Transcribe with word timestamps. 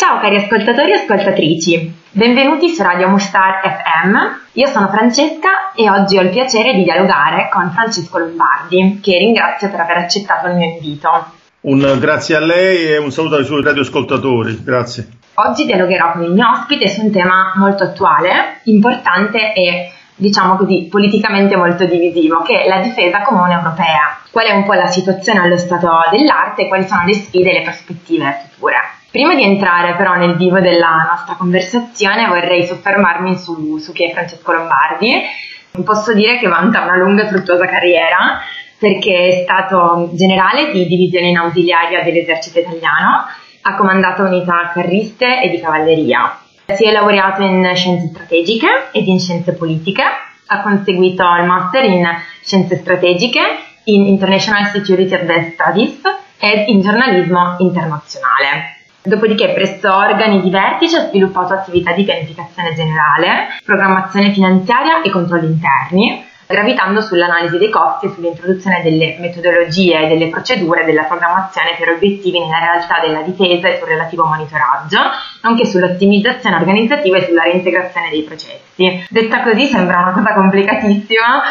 Ciao 0.00 0.18
cari 0.18 0.36
ascoltatori 0.36 0.92
e 0.92 0.94
ascoltatrici, 0.94 1.94
benvenuti 2.12 2.70
su 2.70 2.82
Radio 2.82 3.10
Mustar 3.10 3.60
FM. 3.60 4.16
Io 4.52 4.66
sono 4.68 4.88
Francesca 4.88 5.72
e 5.74 5.90
oggi 5.90 6.16
ho 6.16 6.22
il 6.22 6.30
piacere 6.30 6.72
di 6.72 6.84
dialogare 6.84 7.50
con 7.52 7.70
Francesco 7.70 8.16
Lombardi, 8.16 9.00
che 9.02 9.18
ringrazio 9.18 9.68
per 9.68 9.80
aver 9.80 9.98
accettato 9.98 10.46
il 10.46 10.54
mio 10.54 10.70
invito. 10.70 11.32
Un 11.60 11.98
grazie 12.00 12.36
a 12.36 12.40
lei 12.40 12.86
e 12.86 12.96
un 12.96 13.12
saluto 13.12 13.36
ai 13.36 13.44
suoi 13.44 13.62
radioascoltatori. 13.62 14.64
Grazie. 14.64 15.08
Oggi 15.34 15.66
dialogherò 15.66 16.12
con 16.12 16.22
il 16.22 16.32
mio 16.32 16.48
ospite 16.48 16.88
su 16.88 17.02
un 17.02 17.10
tema 17.10 17.52
molto 17.56 17.84
attuale, 17.84 18.60
importante 18.64 19.52
e 19.52 19.92
diciamo 20.16 20.56
così, 20.56 20.88
politicamente 20.90 21.56
molto 21.56 21.84
divisivo, 21.84 22.40
che 22.40 22.62
è 22.62 22.68
la 22.68 22.78
difesa 22.78 23.20
comune 23.20 23.52
europea. 23.52 24.18
Qual 24.30 24.46
è 24.46 24.52
un 24.52 24.64
po' 24.64 24.72
la 24.72 24.88
situazione 24.88 25.40
allo 25.40 25.58
stato 25.58 25.90
dell'arte 26.10 26.62
e 26.62 26.68
quali 26.68 26.88
sono 26.88 27.04
le 27.04 27.12
sfide 27.12 27.50
e 27.50 27.52
le 27.52 27.62
prospettive 27.64 28.48
future. 28.56 28.99
Prima 29.10 29.34
di 29.34 29.42
entrare 29.42 29.96
però 29.96 30.14
nel 30.14 30.36
vivo 30.36 30.60
della 30.60 31.08
nostra 31.10 31.34
conversazione 31.34 32.28
vorrei 32.28 32.64
soffermarmi 32.64 33.36
su, 33.36 33.76
su 33.78 33.92
chi 33.92 34.04
è 34.04 34.12
Francesco 34.12 34.52
Lombardi. 34.52 35.20
Posso 35.84 36.12
dire 36.14 36.38
che 36.38 36.46
vanta 36.46 36.82
una 36.82 36.96
lunga 36.96 37.24
e 37.24 37.26
fruttuosa 37.26 37.66
carriera 37.66 38.40
perché 38.78 39.26
è 39.26 39.42
stato 39.42 40.10
generale 40.14 40.70
di 40.70 40.86
divisione 40.86 41.26
in 41.26 41.38
ausiliaria 41.38 42.04
dell'esercito 42.04 42.60
italiano, 42.60 43.26
ha 43.62 43.74
comandato 43.74 44.22
unità 44.22 44.70
carriste 44.72 45.42
e 45.42 45.48
di 45.48 45.60
cavalleria. 45.60 46.38
Si 46.66 46.86
è 46.86 46.92
laureato 46.92 47.42
in 47.42 47.68
scienze 47.74 48.10
strategiche 48.14 48.90
ed 48.92 49.08
in 49.08 49.18
scienze 49.18 49.54
politiche, 49.54 50.02
ha 50.46 50.62
conseguito 50.62 51.24
il 51.40 51.46
master 51.46 51.84
in 51.84 52.08
scienze 52.42 52.76
strategiche, 52.76 53.40
in 53.84 54.06
International 54.06 54.66
Security 54.66 55.14
Advanced 55.14 55.52
Studies 55.54 56.00
ed 56.38 56.68
in 56.68 56.80
giornalismo 56.80 57.56
internazionale. 57.58 58.79
Dopodiché 59.02 59.52
presso 59.54 59.94
organi 59.94 60.42
di 60.42 60.50
vertice 60.50 60.98
ha 60.98 61.08
sviluppato 61.08 61.54
attività 61.54 61.92
di 61.92 62.04
pianificazione 62.04 62.74
generale, 62.74 63.48
programmazione 63.64 64.30
finanziaria 64.30 65.00
e 65.00 65.10
controlli 65.10 65.46
interni, 65.46 66.22
gravitando 66.46 67.00
sull'analisi 67.00 67.56
dei 67.56 67.70
costi 67.70 68.06
e 68.06 68.10
sull'introduzione 68.10 68.82
delle 68.82 69.16
metodologie 69.18 70.04
e 70.04 70.08
delle 70.08 70.28
procedure 70.28 70.84
della 70.84 71.04
programmazione 71.04 71.76
per 71.78 71.88
obiettivi 71.90 72.40
nella 72.40 72.58
realtà 72.58 73.00
della 73.00 73.22
difesa 73.22 73.68
e 73.68 73.78
sul 73.78 73.88
relativo 73.88 74.26
monitoraggio, 74.26 74.98
nonché 75.44 75.64
sull'ottimizzazione 75.64 76.56
organizzativa 76.56 77.16
e 77.16 77.24
sulla 77.24 77.44
reintegrazione 77.44 78.10
dei 78.10 78.22
processi. 78.22 79.06
Detta 79.08 79.42
così 79.42 79.64
sembra 79.64 80.00
una 80.00 80.12
cosa 80.12 80.34
complicatissima, 80.34 81.42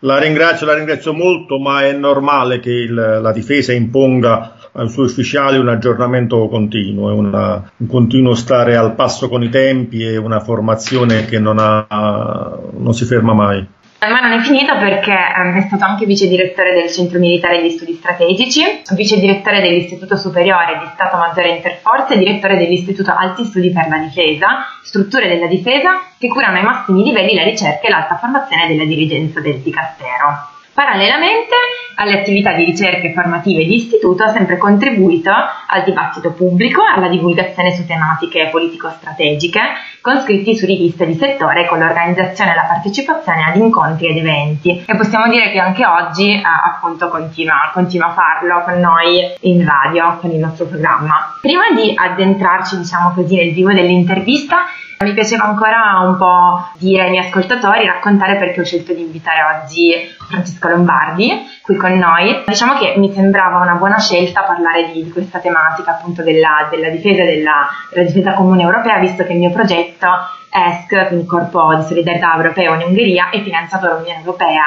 la 0.00 0.18
ringrazio, 0.18 0.66
la 0.66 0.74
ringrazio 0.74 1.14
molto, 1.14 1.58
ma 1.58 1.82
è 1.82 1.92
normale 1.92 2.60
che 2.60 2.70
il, 2.70 2.92
la 2.92 3.32
difesa 3.32 3.72
imponga 3.72 4.65
ai 4.76 4.88
suoi 4.88 5.06
ufficiali 5.06 5.58
un 5.58 5.68
aggiornamento 5.68 6.48
continuo, 6.48 7.14
una, 7.14 7.70
un 7.76 7.86
continuo 7.86 8.34
stare 8.34 8.76
al 8.76 8.94
passo 8.94 9.28
con 9.28 9.42
i 9.42 9.48
tempi 9.48 10.02
e 10.02 10.16
una 10.16 10.40
formazione 10.40 11.24
che 11.24 11.38
non, 11.38 11.58
ha, 11.58 12.58
non 12.76 12.92
si 12.92 13.04
ferma 13.04 13.32
mai. 13.32 13.74
Ma 13.98 14.20
non 14.20 14.32
è 14.32 14.40
finita 14.40 14.76
perché 14.76 15.10
ehm, 15.10 15.56
è 15.56 15.62
stato 15.62 15.84
anche 15.84 16.04
vice 16.04 16.28
direttore 16.28 16.74
del 16.74 16.90
Centro 16.90 17.18
Militare 17.18 17.62
di 17.62 17.70
Studi 17.70 17.94
Strategici, 17.94 18.62
vice 18.94 19.18
direttore 19.18 19.60
dell'Istituto 19.60 20.16
Superiore 20.16 20.78
di 20.78 20.90
Stato 20.92 21.16
Maggiore 21.16 21.56
Interforze 21.56 22.18
direttore 22.18 22.58
dell'Istituto 22.58 23.12
Alti 23.16 23.44
Studi 23.44 23.72
per 23.72 23.88
la 23.88 23.98
Difesa, 23.98 24.46
strutture 24.84 25.28
della 25.28 25.46
difesa 25.46 26.02
che 26.18 26.28
curano 26.28 26.58
ai 26.58 26.64
massimi 26.64 27.02
livelli 27.02 27.34
la 27.34 27.44
ricerca 27.44 27.86
e 27.86 27.90
l'alta 27.90 28.16
formazione 28.16 28.68
della 28.68 28.84
dirigenza 28.84 29.40
del 29.40 29.60
Dicastero. 29.60 30.54
Parallelamente 30.76 31.54
alle 31.94 32.20
attività 32.20 32.52
di 32.52 32.64
ricerca 32.64 33.06
e 33.06 33.14
formative 33.14 33.64
di 33.64 33.76
istituto 33.76 34.24
ha 34.24 34.28
sempre 34.28 34.58
contribuito 34.58 35.30
al 35.30 35.82
dibattito 35.84 36.32
pubblico, 36.32 36.82
alla 36.82 37.08
divulgazione 37.08 37.74
su 37.74 37.86
tematiche 37.86 38.50
politico-strategiche, 38.50 39.58
con 40.02 40.20
scritti 40.20 40.54
su 40.54 40.66
riviste 40.66 41.06
di 41.06 41.14
settore 41.14 41.62
e 41.62 41.66
con 41.66 41.78
l'organizzazione 41.78 42.52
e 42.52 42.54
la 42.56 42.66
partecipazione 42.68 43.44
ad 43.44 43.56
incontri 43.56 44.08
ed 44.08 44.18
eventi. 44.18 44.84
E 44.86 44.96
possiamo 44.96 45.28
dire 45.28 45.50
che 45.50 45.58
anche 45.58 45.86
oggi 45.86 46.34
eh, 46.34 46.42
appunto 46.44 47.08
continua, 47.08 47.70
continua 47.72 48.08
a 48.08 48.12
farlo 48.12 48.62
con 48.62 48.78
noi 48.78 49.32
in 49.40 49.64
radio, 49.64 50.18
con 50.20 50.30
il 50.30 50.38
nostro 50.38 50.66
programma. 50.66 51.38
Prima 51.40 51.70
di 51.74 51.94
addentrarci, 51.96 52.76
diciamo 52.76 53.12
così, 53.14 53.34
nel 53.34 53.54
vivo 53.54 53.72
dell'intervista, 53.72 54.66
mi 55.04 55.12
piaceva 55.12 55.44
ancora 55.44 56.00
un 56.04 56.16
po' 56.16 56.70
dire 56.78 57.04
ai 57.04 57.10
miei 57.10 57.26
ascoltatori, 57.26 57.84
raccontare 57.84 58.36
perché 58.36 58.60
ho 58.60 58.64
scelto 58.64 58.94
di 58.94 59.02
invitare 59.02 59.62
oggi 59.62 59.92
Francesco 60.28 60.68
Lombardi 60.68 61.46
qui 61.62 61.76
con 61.76 61.92
noi. 61.92 62.44
Diciamo 62.46 62.78
che 62.78 62.94
mi 62.96 63.12
sembrava 63.12 63.60
una 63.60 63.74
buona 63.74 63.98
scelta 63.98 64.42
parlare 64.42 64.92
di, 64.92 65.04
di 65.04 65.10
questa 65.10 65.38
tematica 65.38 65.90
appunto 65.92 66.22
della, 66.22 66.68
della 66.70 66.88
difesa 66.88 67.24
della, 67.24 67.68
della 67.92 68.06
difesa 68.06 68.32
comune 68.32 68.62
europea, 68.62 68.98
visto 68.98 69.24
che 69.24 69.32
il 69.32 69.38
mio 69.38 69.50
progetto 69.50 70.08
ESC, 70.50 71.08
quindi 71.08 71.26
Corpo 71.26 71.74
di 71.74 71.82
Solidarietà 71.82 72.34
Europeo 72.34 72.74
in 72.74 72.82
Ungheria, 72.86 73.30
è 73.30 73.42
finanziato 73.42 73.86
dall'Unione 73.86 74.20
Europea 74.20 74.62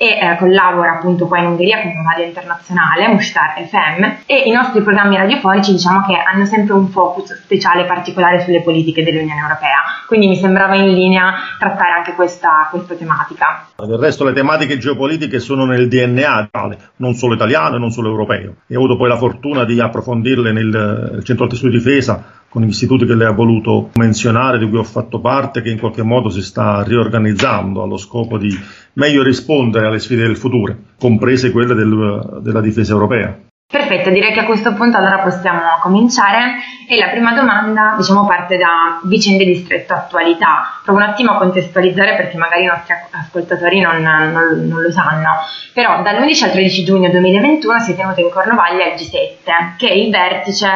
e 0.00 0.16
eh, 0.16 0.36
collabora 0.38 0.92
appunto 0.92 1.26
qua 1.26 1.40
in 1.40 1.46
Ungheria 1.46 1.82
con 1.82 1.90
una 1.90 2.12
radio 2.12 2.24
internazionale, 2.24 3.08
Mushtar 3.08 3.60
FM, 3.66 4.04
e 4.26 4.42
i 4.46 4.52
nostri 4.52 4.80
programmi 4.82 5.16
radiofonici 5.16 5.72
diciamo 5.72 6.06
che 6.06 6.14
hanno 6.14 6.46
sempre 6.46 6.74
un 6.74 6.86
focus 6.86 7.34
speciale 7.42 7.84
particolare 7.84 8.40
sulle 8.44 8.62
politiche 8.62 9.02
dell'Unione 9.02 9.40
Europea, 9.40 9.78
quindi 10.06 10.28
mi 10.28 10.36
sembrava 10.36 10.76
in 10.76 10.94
linea 10.94 11.34
trattare 11.58 11.90
anche 11.90 12.12
questa, 12.12 12.68
questa 12.70 12.94
tematica. 12.94 13.66
Del 13.76 13.98
resto 13.98 14.22
le 14.24 14.32
tematiche 14.32 14.78
geopolitiche 14.78 15.40
sono 15.40 15.64
nel 15.64 15.88
DNA, 15.88 16.50
non 16.96 17.14
solo 17.14 17.34
italiano 17.34 17.74
e 17.74 17.78
non 17.80 17.90
solo 17.90 18.08
europeo. 18.08 18.54
E 18.68 18.76
ho 18.76 18.78
avuto 18.78 18.96
poi 18.96 19.08
la 19.08 19.16
fortuna 19.16 19.64
di 19.64 19.80
approfondirle 19.80 20.52
nel 20.52 21.22
Centro 21.24 21.44
Alti 21.44 21.56
Studi 21.56 21.72
di 21.72 21.78
Difesa 21.78 22.38
con 22.48 22.62
gli 22.62 22.68
istituti 22.68 23.04
che 23.04 23.14
lei 23.14 23.26
ha 23.26 23.32
voluto 23.32 23.90
menzionare, 23.94 24.58
di 24.58 24.68
cui 24.68 24.78
ho 24.78 24.84
fatto 24.84 25.20
parte, 25.20 25.60
che 25.60 25.70
in 25.70 25.78
qualche 25.78 26.02
modo 26.02 26.30
si 26.30 26.42
sta 26.42 26.82
riorganizzando 26.82 27.82
allo 27.82 27.96
scopo 27.96 28.38
di 28.38 28.48
meglio 28.94 29.22
rispondere 29.22 29.86
alle 29.86 29.98
sfide 29.98 30.26
del 30.26 30.36
futuro, 30.36 30.76
comprese 30.98 31.50
quelle 31.50 31.74
del, 31.74 32.40
della 32.42 32.60
difesa 32.60 32.92
europea. 32.92 33.38
Perfetto, 33.70 34.08
direi 34.08 34.32
che 34.32 34.40
a 34.40 34.44
questo 34.46 34.72
punto 34.72 34.96
allora 34.96 35.18
possiamo 35.18 35.60
cominciare 35.82 36.54
e 36.88 36.96
la 36.96 37.08
prima 37.08 37.34
domanda 37.34 37.96
diciamo 37.98 38.24
parte 38.24 38.56
da 38.56 38.98
vicende 39.04 39.44
di 39.44 39.56
stretta 39.56 39.96
attualità. 39.96 40.80
Provo 40.82 41.00
un 41.00 41.04
attimo 41.04 41.32
a 41.32 41.36
contestualizzare 41.36 42.16
perché 42.16 42.38
magari 42.38 42.62
i 42.62 42.66
nostri 42.66 42.94
ascoltatori 43.10 43.80
non, 43.80 44.00
non, 44.00 44.66
non 44.66 44.80
lo 44.80 44.90
sanno, 44.90 45.32
però 45.74 46.00
dall'11 46.00 46.44
al 46.44 46.50
13 46.52 46.82
giugno 46.82 47.10
2021 47.10 47.78
si 47.80 47.92
è 47.92 47.94
tenuto 47.94 48.20
in 48.20 48.30
Cornovaglia 48.30 48.86
il 48.86 48.94
G7 48.94 49.76
che 49.76 49.88
è 49.88 49.92
il 49.92 50.10
vertice 50.10 50.68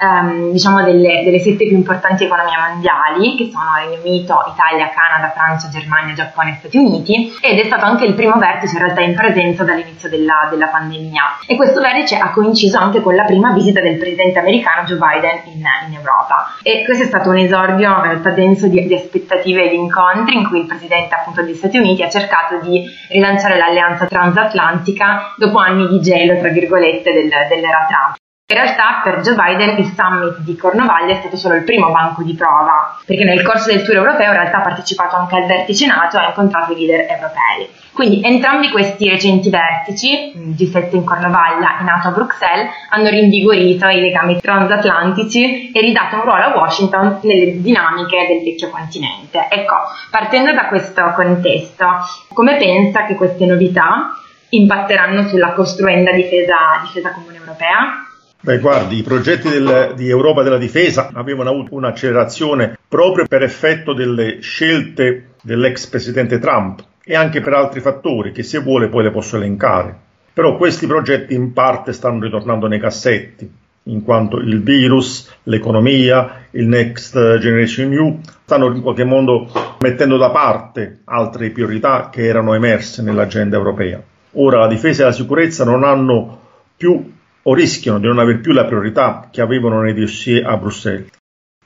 ehm, 0.00 0.52
diciamo 0.52 0.82
delle, 0.82 1.22
delle, 1.24 1.40
sette 1.40 1.66
più 1.66 1.76
importanti 1.76 2.24
economie 2.24 2.56
mondiali, 2.56 3.36
che 3.36 3.50
sono 3.50 3.74
Regno 3.76 4.00
Unito, 4.02 4.38
Italia, 4.54 4.90
Canada, 4.90 5.30
Francia, 5.32 5.68
Germania, 5.68 6.14
Giappone 6.14 6.52
e 6.52 6.56
Stati 6.58 6.76
Uniti, 6.78 7.36
ed 7.40 7.58
è 7.58 7.64
stato 7.64 7.84
anche 7.84 8.06
il 8.06 8.14
primo 8.14 8.36
vertice 8.36 8.76
in 8.76 8.82
realtà 8.82 9.00
in 9.02 9.14
presenza 9.14 9.64
dall'inizio 9.64 10.08
della, 10.08 10.48
della 10.50 10.68
pandemia. 10.68 11.40
E 11.46 11.56
questo 11.56 11.80
vertice 11.80 12.16
ha 12.16 12.30
coinciso 12.38 12.78
anche 12.78 13.00
con 13.00 13.16
la 13.16 13.24
prima 13.24 13.52
visita 13.52 13.80
del 13.80 13.98
presidente 13.98 14.38
americano 14.38 14.86
Joe 14.86 14.98
Biden 14.98 15.40
in, 15.52 15.64
in 15.88 15.94
Europa. 15.94 16.54
E 16.62 16.84
questo 16.84 17.02
è 17.02 17.06
stato 17.06 17.30
un 17.30 17.38
esordio 17.38 17.88
in 17.88 18.02
realtà 18.02 18.30
denso 18.30 18.68
di, 18.68 18.86
di 18.86 18.94
aspettative 18.94 19.64
e 19.64 19.68
di 19.70 19.76
incontri 19.76 20.36
in 20.36 20.48
cui 20.48 20.60
il 20.60 20.66
presidente 20.66 21.14
appunto 21.14 21.42
degli 21.42 21.54
Stati 21.54 21.78
Uniti 21.78 22.02
ha 22.02 22.08
cercato 22.08 22.60
di 22.60 22.84
rilanciare 23.08 23.58
l'alleanza 23.58 24.06
transatlantica 24.06 25.34
dopo 25.36 25.58
anni 25.58 25.88
di 25.88 26.00
gelo, 26.00 26.38
tra 26.38 26.50
virgolette, 26.50 27.12
del, 27.12 27.28
dell'era 27.48 27.86
Trump. 27.88 28.17
In 28.50 28.56
realtà 28.56 29.02
per 29.04 29.20
Joe 29.20 29.34
Biden 29.34 29.76
il 29.76 29.92
summit 29.94 30.38
di 30.38 30.56
Cornovaglia 30.56 31.12
è 31.12 31.18
stato 31.20 31.36
solo 31.36 31.56
il 31.56 31.64
primo 31.64 31.90
banco 31.90 32.22
di 32.22 32.32
prova, 32.32 32.96
perché 33.04 33.22
nel 33.22 33.42
corso 33.42 33.70
del 33.70 33.82
tour 33.82 33.96
europeo 33.96 34.28
in 34.28 34.32
realtà 34.32 34.56
ha 34.56 34.62
partecipato 34.62 35.16
anche 35.16 35.36
al 35.36 35.44
vertice 35.44 35.84
NATO 35.84 36.16
e 36.16 36.20
ha 36.20 36.28
incontrato 36.28 36.72
i 36.72 36.76
leader 36.76 37.10
europei. 37.10 37.68
Quindi 37.92 38.22
entrambi 38.24 38.70
questi 38.70 39.06
recenti 39.10 39.50
vertici, 39.50 40.32
G7 40.56 40.96
in 40.96 41.04
Cornovaglia 41.04 41.78
e 41.78 41.82
NATO 41.82 42.08
a 42.08 42.10
Bruxelles, 42.12 42.70
hanno 42.88 43.10
rinvigorito 43.10 43.86
i 43.88 44.00
legami 44.00 44.40
transatlantici 44.40 45.70
e 45.70 45.80
ridato 45.82 46.16
un 46.16 46.22
ruolo 46.22 46.44
a 46.44 46.56
Washington 46.56 47.18
nelle 47.24 47.60
dinamiche 47.60 48.26
del 48.28 48.42
vecchio 48.42 48.70
continente. 48.70 49.46
Ecco, 49.50 49.74
partendo 50.10 50.54
da 50.54 50.68
questo 50.68 51.12
contesto, 51.14 51.86
come 52.32 52.56
pensa 52.56 53.04
che 53.04 53.14
queste 53.14 53.44
novità 53.44 54.16
impatteranno 54.48 55.28
sulla 55.28 55.52
costruenda 55.52 56.12
difesa, 56.12 56.80
difesa 56.80 57.12
comune 57.12 57.36
europea? 57.36 58.07
Beh, 58.48 58.60
guardi, 58.60 58.96
i 58.96 59.02
progetti 59.02 59.50
del, 59.50 59.92
di 59.94 60.08
Europa 60.08 60.42
della 60.42 60.56
difesa 60.56 61.10
avevano 61.12 61.50
avuto 61.50 61.74
un'accelerazione 61.74 62.78
proprio 62.88 63.26
per 63.26 63.42
effetto 63.42 63.92
delle 63.92 64.40
scelte 64.40 65.32
dell'ex 65.42 65.84
presidente 65.88 66.38
Trump 66.38 66.82
e 67.04 67.14
anche 67.14 67.42
per 67.42 67.52
altri 67.52 67.80
fattori 67.80 68.32
che 68.32 68.42
se 68.42 68.60
vuole 68.60 68.88
poi 68.88 69.02
le 69.02 69.10
posso 69.10 69.36
elencare. 69.36 69.94
Però 70.32 70.56
questi 70.56 70.86
progetti 70.86 71.34
in 71.34 71.52
parte 71.52 71.92
stanno 71.92 72.22
ritornando 72.22 72.66
nei 72.68 72.80
cassetti, 72.80 73.52
in 73.82 74.02
quanto 74.02 74.38
il 74.38 74.62
virus, 74.62 75.30
l'economia, 75.42 76.46
il 76.52 76.68
Next 76.68 77.36
Generation 77.40 77.92
EU 77.92 78.18
stanno 78.44 78.74
in 78.74 78.80
qualche 78.80 79.04
modo 79.04 79.76
mettendo 79.80 80.16
da 80.16 80.30
parte 80.30 81.00
altre 81.04 81.50
priorità 81.50 82.08
che 82.10 82.24
erano 82.24 82.54
emerse 82.54 83.02
nell'agenda 83.02 83.58
europea. 83.58 84.00
Ora 84.32 84.60
la 84.60 84.68
difesa 84.68 85.02
e 85.02 85.04
la 85.04 85.12
sicurezza 85.12 85.66
non 85.66 85.84
hanno 85.84 86.40
più 86.78 87.16
o 87.48 87.54
rischiano 87.54 87.98
di 87.98 88.06
non 88.06 88.18
avere 88.18 88.38
più 88.38 88.52
la 88.52 88.66
priorità 88.66 89.28
che 89.32 89.40
avevano 89.40 89.80
nei 89.80 89.94
dossier 89.94 90.46
a 90.46 90.56
Bruxelles. 90.58 91.08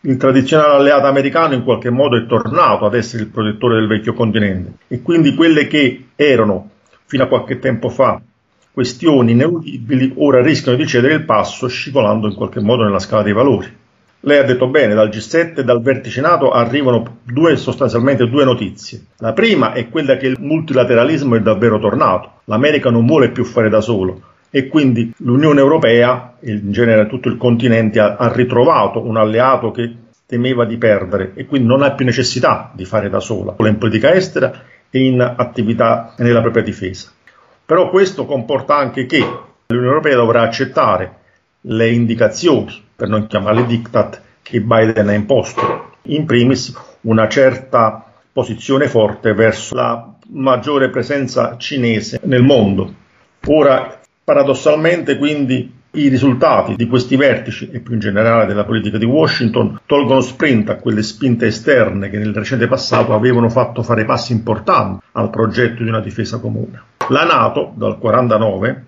Il 0.03 0.17
tradizionale 0.17 0.75
alleato 0.75 1.07
americano 1.07 1.55
in 1.55 1.65
qualche 1.65 1.91
modo 1.91 2.17
è 2.17 2.27
tornato 2.27 2.87
ad 2.87 2.95
essere 2.95 3.25
il 3.25 3.29
protettore 3.29 3.75
del 3.77 3.89
vecchio 3.89 4.15
continente 4.15 4.75
e 4.87 5.03
quindi 5.03 5.35
quelle 5.35 5.67
che 5.67 6.09
erano 6.15 6.71
fino 7.07 7.25
a 7.25 7.29
qualche 7.29 7.59
tempo 7.59 7.89
fa 7.89 8.21
questioni 8.73 9.33
ineludibili 9.33 10.15
ora 10.17 10.41
rischiano 10.41 10.79
di 10.79 10.87
cedere 10.87 11.15
il 11.15 11.25
passo 11.25 11.67
scivolando 11.67 12.29
in 12.29 12.35
qualche 12.35 12.61
modo 12.61 12.85
nella 12.85 13.01
scala 13.01 13.23
dei 13.23 13.33
valori. 13.33 13.81
Lei 14.25 14.39
ha 14.39 14.45
detto 14.45 14.69
bene, 14.69 14.95
dal 14.95 15.09
G7 15.09 15.59
e 15.59 15.65
dal 15.65 15.83
vertice 15.83 16.21
NATO 16.21 16.53
arrivano 16.53 17.19
due, 17.25 17.57
sostanzialmente 17.57 18.29
due 18.29 18.45
notizie. 18.45 19.07
La 19.19 19.33
prima 19.33 19.73
è 19.73 19.89
quella 19.89 20.17
che 20.17 20.29
il 20.29 20.37
multilateralismo 20.39 21.35
è 21.35 21.41
davvero 21.41 21.81
tornato. 21.81 22.41
L'America 22.45 22.89
non 22.89 23.05
vuole 23.05 23.31
più 23.31 23.45
fare 23.45 23.69
da 23.69 23.81
solo 23.81 24.31
e 24.55 24.69
quindi 24.69 25.11
l'Unione 25.19 25.61
Europea 25.61 26.35
e 26.39 26.53
in 26.53 26.73
genere 26.73 27.07
tutto 27.07 27.29
il 27.29 27.39
continente 27.39 27.99
ha, 28.01 28.17
ha 28.17 28.31
ritrovato 28.31 29.03
un 29.03 29.17
alleato 29.17 29.71
che 29.71 29.97
temeva 30.27 30.67
di 30.67 30.77
perdere 30.77 31.33
e 31.35 31.47
quindi 31.47 31.67
non 31.67 31.83
ha 31.83 31.93
più 31.93 32.05
necessità 32.05 32.71
di 32.75 32.85
fare 32.85 33.09
da 33.09 33.19
sola, 33.19 33.55
in 33.59 33.79
politica 33.79 34.13
estera 34.13 34.63
e 34.91 35.07
in 35.07 35.23
attività 35.23 36.13
nella 36.19 36.43
propria 36.43 36.63
difesa. 36.63 37.11
Però 37.65 37.89
questo 37.89 38.27
comporta 38.27 38.77
anche 38.77 39.07
che 39.07 39.21
l'Unione 39.69 39.89
Europea 39.89 40.17
dovrà 40.17 40.43
accettare 40.43 41.17
le 41.63 41.91
indicazioni 41.91 42.83
per 42.95 43.09
non 43.09 43.27
chiamarle 43.27 43.65
diktat, 43.65 44.21
che 44.43 44.61
Biden 44.61 45.09
ha 45.09 45.15
imposto. 45.15 45.93
In 46.03 46.27
primis 46.27 46.77
una 47.03 47.27
certa 47.27 48.05
posizione 48.31 48.87
forte 48.87 49.33
verso 49.33 49.75
la 49.75 50.13
maggiore 50.29 50.91
presenza 50.91 51.57
cinese 51.57 52.21
nel 52.25 52.43
mondo. 52.43 52.93
Ora, 53.47 54.02
paradossalmente, 54.25 55.17
quindi, 55.17 55.81
i 55.95 56.09
risultati 56.09 56.75
di 56.75 56.87
questi 56.87 57.17
vertici 57.17 57.69
e 57.71 57.81
più 57.81 57.93
in 57.93 58.01
generale 58.01 58.47
della 58.47 58.65
politica 58.65 58.97
di 58.97 59.05
Washington 59.05 59.81
tolgono 59.85 60.23
sprint 60.23 60.71
a 60.71 60.77
quelle 60.77 61.03
spinte 61.03 61.47
esterne 61.47 62.09
che 62.09 62.17
nel 62.17 62.33
recente 62.33 62.67
passato 62.67 63.13
avevano 63.13 63.51
fatto 63.51 63.83
fare 63.83 64.07
passi 64.07 64.33
importanti 64.33 65.05
al 65.13 65.29
progetto 65.29 65.83
di 65.83 65.91
una 65.91 66.01
difesa 66.01 66.39
comune. 66.39 66.81
La 67.09 67.25
Nato, 67.25 67.75
dal 67.77 67.99
1949, 68.01 68.85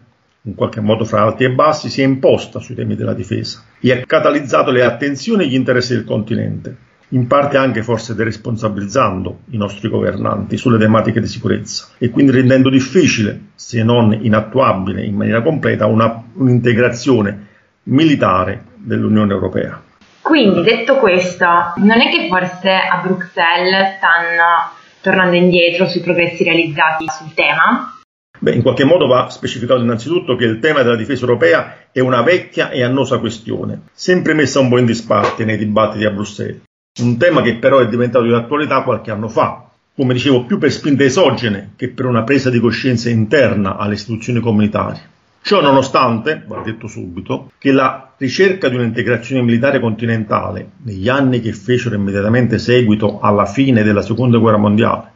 in 0.46 0.54
qualche 0.54 0.80
modo 0.80 1.04
fra 1.04 1.22
alti 1.22 1.44
e 1.44 1.50
bassi, 1.50 1.90
si 1.90 2.00
è 2.00 2.04
imposta 2.04 2.58
sui 2.58 2.74
temi 2.74 2.96
della 2.96 3.14
difesa 3.14 3.62
e 3.80 3.92
ha 3.92 4.02
catalizzato 4.06 4.70
le 4.70 4.84
attenzioni 4.84 5.44
e 5.44 5.48
gli 5.48 5.54
interessi 5.54 5.94
del 5.94 6.04
continente, 6.04 6.74
in 7.14 7.28
parte 7.28 7.56
anche 7.56 7.82
forse 7.82 8.14
deresponsabilizzando 8.14 9.38
i 9.50 9.56
nostri 9.56 9.88
governanti 9.88 10.56
sulle 10.56 10.78
tematiche 10.78 11.20
di 11.20 11.28
sicurezza 11.28 11.88
e 11.98 12.10
quindi 12.10 12.32
rendendo 12.32 12.68
difficile, 12.68 13.50
se 13.54 13.82
non 13.84 14.12
inattuabile 14.20 15.04
in 15.04 15.14
maniera 15.14 15.40
completa, 15.40 15.86
una, 15.86 16.22
un'integrazione 16.34 17.46
militare 17.84 18.64
dell'Unione 18.76 19.32
Europea. 19.32 19.80
Quindi, 20.20 20.62
detto 20.62 20.96
questo, 20.96 21.46
non 21.76 22.00
è 22.00 22.10
che 22.10 22.28
forse 22.28 22.70
a 22.70 23.00
Bruxelles 23.02 23.96
stanno 23.96 24.72
tornando 25.00 25.36
indietro 25.36 25.86
sui 25.86 26.00
progressi 26.00 26.42
realizzati 26.42 27.04
sul 27.08 27.32
tema? 27.34 27.92
Beh, 28.36 28.52
in 28.52 28.62
qualche 28.62 28.84
modo 28.84 29.06
va 29.06 29.28
specificato 29.28 29.80
innanzitutto 29.80 30.34
che 30.34 30.46
il 30.46 30.58
tema 30.58 30.82
della 30.82 30.96
difesa 30.96 31.22
europea 31.22 31.76
è 31.92 32.00
una 32.00 32.22
vecchia 32.22 32.70
e 32.70 32.82
annosa 32.82 33.18
questione, 33.18 33.82
sempre 33.92 34.34
messa 34.34 34.58
un 34.58 34.68
po' 34.68 34.78
in 34.78 34.86
disparte 34.86 35.44
nei 35.44 35.58
dibattiti 35.58 36.04
a 36.04 36.10
Bruxelles. 36.10 36.62
Un 36.96 37.16
tema 37.16 37.42
che 37.42 37.56
però 37.56 37.80
è 37.80 37.88
diventato 37.88 38.24
di 38.24 38.32
attualità 38.32 38.82
qualche 38.82 39.10
anno 39.10 39.26
fa, 39.28 39.68
come 39.96 40.14
dicevo, 40.14 40.44
più 40.44 40.58
per 40.58 40.70
spinte 40.70 41.04
esogene 41.04 41.72
che 41.74 41.88
per 41.88 42.06
una 42.06 42.22
presa 42.22 42.50
di 42.50 42.60
coscienza 42.60 43.10
interna 43.10 43.76
alle 43.76 43.94
istituzioni 43.94 44.38
comunitarie. 44.38 45.00
Ciò 45.42 45.60
nonostante, 45.60 46.44
va 46.46 46.62
detto 46.64 46.86
subito, 46.86 47.50
che 47.58 47.72
la 47.72 48.12
ricerca 48.16 48.68
di 48.68 48.76
un'integrazione 48.76 49.42
militare 49.42 49.80
continentale 49.80 50.70
negli 50.84 51.08
anni 51.08 51.40
che 51.40 51.52
fecero 51.52 51.96
immediatamente 51.96 52.58
seguito 52.58 53.18
alla 53.18 53.44
fine 53.44 53.82
della 53.82 54.02
seconda 54.02 54.38
guerra 54.38 54.58
mondiale 54.58 55.10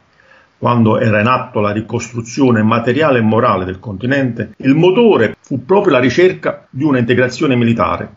quando 0.59 0.99
era 0.99 1.21
in 1.21 1.27
atto 1.27 1.61
la 1.61 1.71
ricostruzione 1.71 2.61
materiale 2.61 3.19
e 3.19 3.21
morale 3.21 3.63
del 3.63 3.79
continente, 3.79 4.55
il 4.57 4.75
motore 4.75 5.37
fu 5.39 5.63
proprio 5.63 5.93
la 5.93 5.99
ricerca 5.99 6.67
di 6.69 6.83
una 6.83 6.97
integrazione 6.97 7.55
militare. 7.55 8.09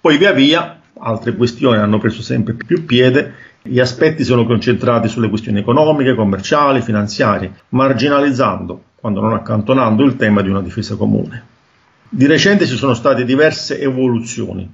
Poi 0.00 0.18
via 0.18 0.32
via 0.32 0.80
altre 0.98 1.34
questioni 1.34 1.78
hanno 1.78 1.98
preso 1.98 2.22
sempre 2.22 2.54
più 2.54 2.84
piede, 2.84 3.34
gli 3.62 3.80
aspetti 3.80 4.24
sono 4.24 4.44
concentrati 4.44 5.08
sulle 5.08 5.28
questioni 5.28 5.60
economiche, 5.60 6.14
commerciali, 6.14 6.82
finanziarie, 6.82 7.52
marginalizzando, 7.70 8.82
quando 8.96 9.20
non 9.20 9.32
accantonando, 9.32 10.04
il 10.04 10.16
tema 10.16 10.42
di 10.42 10.48
una 10.48 10.60
difesa 10.60 10.96
comune. 10.96 11.52
Di 12.08 12.26
recente 12.26 12.66
ci 12.66 12.76
sono 12.76 12.94
state 12.94 13.24
diverse 13.24 13.80
evoluzioni, 13.80 14.68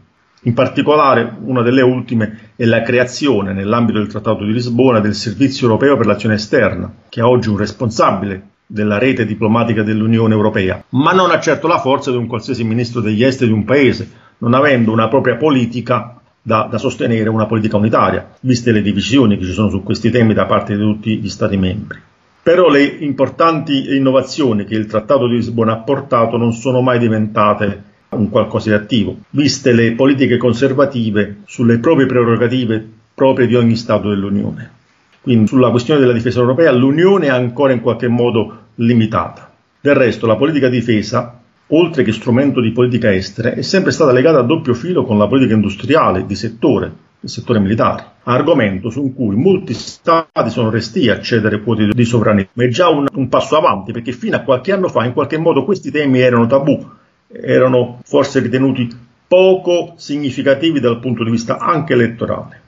in 0.44 0.54
particolare, 0.54 1.36
una 1.42 1.60
delle 1.60 1.82
ultime 1.82 2.52
è 2.56 2.64
la 2.64 2.80
creazione, 2.80 3.52
nell'ambito 3.52 3.98
del 3.98 4.08
Trattato 4.08 4.42
di 4.42 4.52
Lisbona, 4.52 4.98
del 4.98 5.14
Servizio 5.14 5.66
europeo 5.66 5.98
per 5.98 6.06
l'azione 6.06 6.36
esterna, 6.36 6.90
che 7.10 7.20
ha 7.20 7.28
oggi 7.28 7.50
un 7.50 7.58
responsabile 7.58 8.48
della 8.64 8.96
rete 8.96 9.26
diplomatica 9.26 9.82
dell'Unione 9.82 10.32
Europea, 10.32 10.82
ma 10.90 11.12
non 11.12 11.30
ha 11.30 11.40
certo 11.40 11.66
la 11.66 11.78
forza 11.78 12.10
di 12.10 12.16
un 12.16 12.26
qualsiasi 12.26 12.64
ministro 12.64 13.02
degli 13.02 13.22
esteri 13.22 13.50
di 13.50 13.56
un 13.56 13.64
paese, 13.64 14.10
non 14.40 14.54
avendo 14.54 14.92
una 14.92 15.08
propria 15.08 15.36
politica 15.36 16.20
da, 16.42 16.66
da, 16.70 16.78
sostenere, 16.78 17.28
una 17.28 17.46
politica 17.46 17.76
unitaria, 17.76 18.30
viste 18.40 18.72
le 18.72 18.82
divisioni 18.82 19.36
che 19.36 19.44
ci 19.44 19.52
sono 19.52 19.68
su 19.68 19.82
questi 19.82 20.10
temi 20.10 20.34
da 20.34 20.46
parte 20.46 20.76
di 20.76 20.82
tutti 20.82 21.18
gli 21.18 21.28
Stati 21.28 21.56
membri. 21.56 21.98
Però 22.42 22.68
le 22.68 22.82
importanti 22.82 23.94
innovazioni 23.94 24.64
che 24.64 24.74
il 24.74 24.86
Trattato 24.86 25.26
di 25.26 25.34
Lisbona 25.34 25.72
ha 25.72 25.78
portato 25.78 26.36
non 26.36 26.52
sono 26.52 26.80
mai 26.80 26.98
diventate 26.98 27.84
un 28.10 28.28
qualcosa 28.28 28.70
di 28.70 28.76
attivo, 28.76 29.18
viste 29.30 29.72
le 29.72 29.92
politiche 29.92 30.36
conservative 30.36 31.42
sulle 31.46 31.78
proprie 31.78 32.06
prerogative 32.06 32.88
proprie 33.14 33.46
di 33.46 33.54
ogni 33.54 33.76
Stato 33.76 34.08
dell'Unione. 34.08 34.78
Quindi 35.20 35.46
sulla 35.46 35.70
questione 35.70 36.00
della 36.00 36.14
difesa 36.14 36.40
europea 36.40 36.72
l'Unione 36.72 37.26
è 37.26 37.30
ancora 37.30 37.72
in 37.72 37.80
qualche 37.80 38.08
modo 38.08 38.68
limitata. 38.76 39.52
Del 39.80 39.94
resto 39.94 40.26
la 40.26 40.36
politica 40.36 40.68
difesa, 40.68 41.38
oltre 41.70 42.02
che 42.02 42.12
strumento 42.12 42.60
di 42.60 42.72
politica 42.72 43.12
estera, 43.12 43.52
è 43.52 43.62
sempre 43.62 43.90
stata 43.90 44.12
legata 44.12 44.38
a 44.38 44.42
doppio 44.42 44.74
filo 44.74 45.04
con 45.04 45.18
la 45.18 45.26
politica 45.26 45.54
industriale 45.54 46.26
di 46.26 46.34
settore, 46.34 46.92
il 47.20 47.28
settore 47.28 47.58
militare, 47.58 48.04
argomento 48.24 48.90
su 48.90 49.12
cui 49.14 49.36
molti 49.36 49.74
stati 49.74 50.50
sono 50.50 50.70
resti 50.70 51.08
a 51.08 51.20
cedere 51.20 51.60
quote 51.60 51.88
di 51.88 52.04
sovranità. 52.04 52.50
Ma 52.54 52.64
è 52.64 52.68
già 52.68 52.88
un, 52.88 53.06
un 53.12 53.28
passo 53.28 53.56
avanti 53.56 53.92
perché 53.92 54.12
fino 54.12 54.36
a 54.36 54.40
qualche 54.40 54.72
anno 54.72 54.88
fa 54.88 55.04
in 55.04 55.12
qualche 55.12 55.38
modo 55.38 55.64
questi 55.64 55.90
temi 55.90 56.20
erano 56.20 56.46
tabù 56.46 56.98
erano 57.32 58.00
forse 58.04 58.40
ritenuti 58.40 58.88
poco 59.26 59.94
significativi 59.96 60.80
dal 60.80 60.98
punto 60.98 61.22
di 61.22 61.30
vista 61.30 61.58
anche 61.58 61.92
elettorale. 61.92 62.60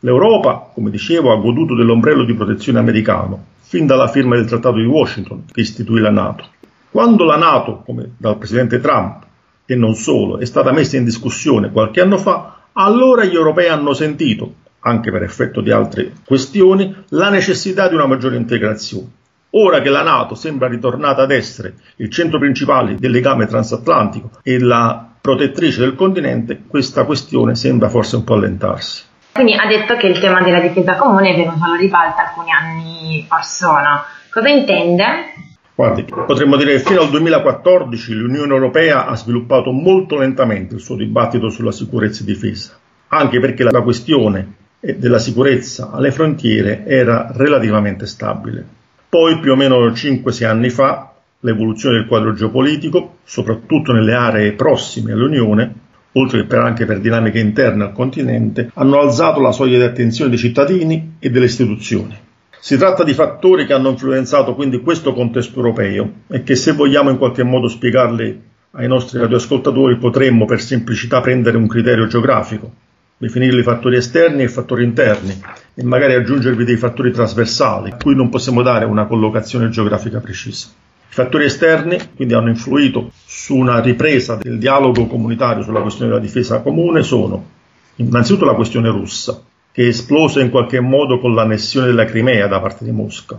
L'Europa, 0.00 0.70
come 0.72 0.90
dicevo, 0.90 1.32
ha 1.32 1.36
goduto 1.36 1.74
dell'ombrello 1.74 2.24
di 2.24 2.34
protezione 2.34 2.78
americano 2.78 3.44
fin 3.60 3.84
dalla 3.84 4.08
firma 4.08 4.36
del 4.36 4.46
Trattato 4.46 4.76
di 4.76 4.86
Washington 4.86 5.44
che 5.50 5.60
istituì 5.60 6.00
la 6.00 6.10
Nato. 6.10 6.46
Quando 6.90 7.24
la 7.24 7.36
Nato, 7.36 7.82
come 7.84 8.12
dal 8.16 8.38
presidente 8.38 8.80
Trump 8.80 9.24
e 9.66 9.74
non 9.76 9.94
solo, 9.94 10.38
è 10.38 10.44
stata 10.46 10.72
messa 10.72 10.96
in 10.96 11.04
discussione 11.04 11.70
qualche 11.70 12.00
anno 12.00 12.16
fa, 12.16 12.60
allora 12.72 13.24
gli 13.24 13.34
europei 13.34 13.68
hanno 13.68 13.92
sentito, 13.92 14.54
anche 14.80 15.10
per 15.10 15.22
effetto 15.22 15.60
di 15.60 15.70
altre 15.70 16.12
questioni, 16.24 17.04
la 17.10 17.28
necessità 17.28 17.88
di 17.88 17.94
una 17.94 18.06
maggiore 18.06 18.36
integrazione. 18.36 19.16
Ora 19.50 19.80
che 19.80 19.90
la 19.90 20.02
Nato 20.02 20.34
sembra 20.34 20.68
ritornata 20.68 21.22
ad 21.22 21.30
essere 21.30 21.74
il 21.96 22.10
centro 22.10 22.38
principale 22.38 22.96
del 22.96 23.10
legame 23.10 23.46
transatlantico 23.46 24.30
e 24.42 24.58
la 24.58 25.08
protettrice 25.20 25.80
del 25.80 25.94
continente, 25.94 26.62
questa 26.66 27.04
questione 27.04 27.54
sembra 27.54 27.88
forse 27.88 28.16
un 28.16 28.24
po' 28.24 28.34
allentarsi. 28.34 29.04
Quindi 29.32 29.54
ha 29.54 29.66
detto 29.66 29.96
che 29.96 30.06
il 30.06 30.18
tema 30.18 30.40
della 30.40 30.60
difesa 30.60 30.96
comune 30.96 31.32
è 31.32 31.36
venuto 31.36 31.64
alla 31.64 31.76
ribalta 31.76 32.28
alcuni 32.28 32.50
anni 32.50 33.26
or 33.28 33.44
sono. 33.44 34.02
Cosa 34.30 34.48
intende? 34.48 35.47
Guardi, 35.78 36.02
potremmo 36.02 36.56
dire 36.56 36.72
che 36.72 36.80
fino 36.80 37.02
al 37.02 37.08
2014 37.08 38.12
l'Unione 38.12 38.52
Europea 38.52 39.06
ha 39.06 39.14
sviluppato 39.14 39.70
molto 39.70 40.18
lentamente 40.18 40.74
il 40.74 40.80
suo 40.80 40.96
dibattito 40.96 41.50
sulla 41.50 41.70
sicurezza 41.70 42.22
e 42.22 42.26
difesa, 42.26 42.76
anche 43.06 43.38
perché 43.38 43.62
la 43.62 43.80
questione 43.82 44.54
della 44.80 45.20
sicurezza 45.20 45.92
alle 45.92 46.10
frontiere 46.10 46.84
era 46.84 47.30
relativamente 47.32 48.06
stabile. 48.06 48.66
Poi, 49.08 49.38
più 49.38 49.52
o 49.52 49.54
meno 49.54 49.86
5-6 49.86 50.44
anni 50.46 50.70
fa, 50.70 51.12
l'evoluzione 51.38 51.98
del 51.98 52.08
quadro 52.08 52.32
geopolitico, 52.32 53.18
soprattutto 53.22 53.92
nelle 53.92 54.14
aree 54.14 54.54
prossime 54.54 55.12
all'Unione, 55.12 55.72
oltre 56.14 56.44
che 56.44 56.56
anche 56.56 56.86
per 56.86 56.98
dinamiche 56.98 57.38
interne 57.38 57.84
al 57.84 57.92
continente, 57.92 58.72
hanno 58.74 58.98
alzato 58.98 59.40
la 59.40 59.52
soglia 59.52 59.78
di 59.78 59.84
attenzione 59.84 60.30
dei 60.30 60.40
cittadini 60.40 61.14
e 61.20 61.30
delle 61.30 61.44
istituzioni. 61.44 62.26
Si 62.60 62.76
tratta 62.76 63.04
di 63.04 63.14
fattori 63.14 63.66
che 63.66 63.72
hanno 63.72 63.90
influenzato 63.90 64.54
quindi 64.54 64.80
questo 64.80 65.12
contesto 65.12 65.56
europeo 65.56 66.10
e 66.28 66.42
che 66.42 66.56
se 66.56 66.72
vogliamo 66.72 67.10
in 67.10 67.18
qualche 67.18 67.44
modo 67.44 67.68
spiegarli 67.68 68.42
ai 68.72 68.88
nostri 68.88 69.18
radioascoltatori 69.18 69.96
potremmo 69.96 70.44
per 70.44 70.60
semplicità 70.60 71.20
prendere 71.20 71.56
un 71.56 71.68
criterio 71.68 72.06
geografico, 72.06 72.70
definirli 73.16 73.62
fattori 73.62 73.96
esterni 73.96 74.42
e 74.42 74.48
fattori 74.48 74.84
interni 74.84 75.40
e 75.74 75.82
magari 75.84 76.14
aggiungervi 76.14 76.64
dei 76.64 76.76
fattori 76.76 77.12
trasversali 77.12 77.90
a 77.92 77.96
cui 77.96 78.14
non 78.14 78.28
possiamo 78.28 78.62
dare 78.62 78.84
una 78.84 79.06
collocazione 79.06 79.68
geografica 79.68 80.18
precisa. 80.18 80.68
I 81.10 81.14
fattori 81.14 81.44
esterni 81.44 81.98
quindi 82.16 82.34
hanno 82.34 82.48
influito 82.48 83.12
su 83.24 83.56
una 83.56 83.80
ripresa 83.80 84.34
del 84.34 84.58
dialogo 84.58 85.06
comunitario 85.06 85.62
sulla 85.62 85.80
questione 85.80 86.10
della 86.10 86.22
difesa 86.22 86.60
comune 86.60 87.02
sono 87.02 87.56
Innanzitutto 88.00 88.44
la 88.44 88.54
questione 88.54 88.90
russa, 88.90 89.42
che 89.78 89.84
è 89.84 89.86
esplosa 89.86 90.40
in 90.40 90.50
qualche 90.50 90.80
modo 90.80 91.20
con 91.20 91.36
l'annessione 91.36 91.86
della 91.86 92.04
Crimea 92.04 92.48
da 92.48 92.58
parte 92.58 92.82
di 92.82 92.90
Mosca. 92.90 93.38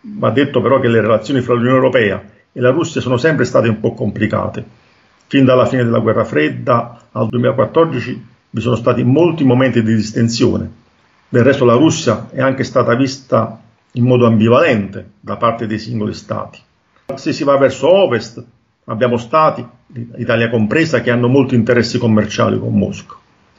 Va 0.00 0.30
detto 0.30 0.60
però 0.60 0.80
che 0.80 0.88
le 0.88 1.00
relazioni 1.00 1.40
fra 1.40 1.54
l'Unione 1.54 1.76
Europea 1.76 2.20
e 2.50 2.60
la 2.60 2.70
Russia 2.70 3.00
sono 3.00 3.16
sempre 3.16 3.44
state 3.44 3.68
un 3.68 3.78
po' 3.78 3.94
complicate. 3.94 4.64
Fin 5.28 5.44
dalla 5.44 5.66
fine 5.66 5.84
della 5.84 6.00
guerra 6.00 6.24
fredda 6.24 7.04
al 7.12 7.28
2014 7.28 8.26
vi 8.50 8.60
sono 8.60 8.74
stati 8.74 9.04
molti 9.04 9.44
momenti 9.44 9.84
di 9.84 9.94
distensione. 9.94 10.68
Del 11.28 11.44
resto 11.44 11.64
la 11.64 11.74
Russia 11.74 12.26
è 12.32 12.40
anche 12.40 12.64
stata 12.64 12.96
vista 12.96 13.60
in 13.92 14.04
modo 14.04 14.26
ambivalente 14.26 15.10
da 15.20 15.36
parte 15.36 15.68
dei 15.68 15.78
singoli 15.78 16.12
stati. 16.12 16.58
Se 17.14 17.32
si 17.32 17.44
va 17.44 17.56
verso 17.56 17.88
ovest 17.88 18.44
abbiamo 18.86 19.16
stati, 19.16 19.64
Italia 20.16 20.50
compresa, 20.50 21.02
che 21.02 21.12
hanno 21.12 21.28
molti 21.28 21.54
interessi 21.54 21.98
commerciali 21.98 22.58
con 22.58 22.76
Mosca, 22.76 23.14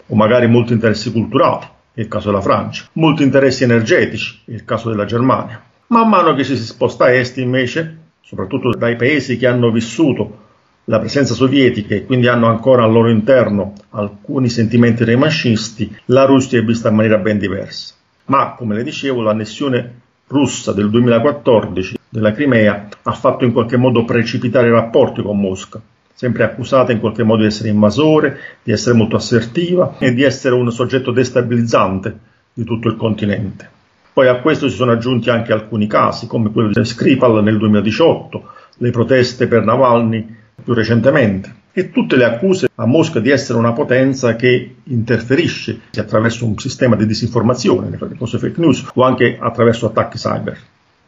o 0.07 0.15
magari 0.15 0.47
molti 0.47 0.73
interessi 0.73 1.13
culturali, 1.13 1.77
il 1.99 2.07
caso 2.07 2.29
della 2.29 2.41
Francia, 2.41 2.85
molti 2.93 3.23
interessi 3.23 3.63
energetici, 3.63 4.39
il 4.45 4.63
caso 4.63 4.89
della 4.89 5.05
Germania. 5.05 5.61
Man 5.87 6.07
mano 6.07 6.33
che 6.33 6.43
ci 6.43 6.55
si 6.55 6.63
sposta 6.63 7.05
a 7.05 7.11
est 7.11 7.37
invece, 7.37 7.97
soprattutto 8.21 8.69
dai 8.69 8.95
paesi 8.95 9.37
che 9.37 9.47
hanno 9.47 9.71
vissuto 9.71 10.47
la 10.85 10.99
presenza 10.99 11.33
sovietica 11.33 11.95
e 11.95 12.05
quindi 12.05 12.27
hanno 12.27 12.47
ancora 12.47 12.83
al 12.83 12.91
loro 12.91 13.09
interno 13.09 13.73
alcuni 13.91 14.49
sentimenti 14.49 15.03
remascisti, 15.03 15.95
la 16.05 16.25
Russia 16.25 16.57
è 16.57 16.63
vista 16.63 16.89
in 16.89 16.95
maniera 16.95 17.17
ben 17.17 17.37
diversa. 17.37 17.93
Ma, 18.25 18.53
come 18.57 18.75
le 18.75 18.83
dicevo, 18.83 19.21
l'annessione 19.21 20.01
russa 20.27 20.71
del 20.71 20.89
2014 20.89 21.97
della 22.07 22.31
Crimea 22.31 22.87
ha 23.03 23.11
fatto 23.11 23.45
in 23.45 23.51
qualche 23.51 23.77
modo 23.77 24.05
precipitare 24.05 24.67
i 24.67 24.71
rapporti 24.71 25.21
con 25.21 25.39
Mosca, 25.39 25.81
sempre 26.19 26.43
accusata 26.43 26.91
in 26.91 26.99
qualche 26.99 27.23
modo 27.23 27.43
di 27.43 27.47
essere 27.47 27.69
invasore, 27.69 28.39
di 28.61 28.73
essere 28.73 28.93
molto 28.93 29.15
assertiva 29.15 29.95
e 29.99 30.13
di 30.13 30.23
essere 30.23 30.53
un 30.53 30.69
soggetto 30.69 31.11
destabilizzante 31.11 32.19
di 32.51 32.65
tutto 32.65 32.89
il 32.89 32.97
continente. 32.97 33.69
Poi 34.11 34.27
a 34.27 34.41
questo 34.41 34.67
si 34.67 34.75
sono 34.75 34.91
aggiunti 34.91 35.29
anche 35.29 35.53
alcuni 35.53 35.87
casi, 35.87 36.27
come 36.27 36.51
quello 36.51 36.71
di 36.73 36.83
Skripal 36.83 37.41
nel 37.41 37.57
2018, 37.57 38.43
le 38.79 38.91
proteste 38.91 39.47
per 39.47 39.63
Navalny 39.63 40.35
più 40.61 40.73
recentemente, 40.73 41.55
e 41.71 41.89
tutte 41.89 42.17
le 42.17 42.25
accuse 42.25 42.67
a 42.75 42.85
Mosca 42.85 43.21
di 43.21 43.29
essere 43.29 43.57
una 43.57 43.71
potenza 43.71 44.35
che 44.35 44.75
interferisce 44.83 45.83
attraverso 45.95 46.45
un 46.45 46.57
sistema 46.57 46.97
di 46.97 47.05
disinformazione, 47.05 47.97
le 47.97 48.17
cose 48.17 48.39
fake 48.39 48.59
news, 48.59 48.89
o 48.93 49.03
anche 49.03 49.37
attraverso 49.39 49.85
attacchi 49.85 50.17
cyber. 50.17 50.57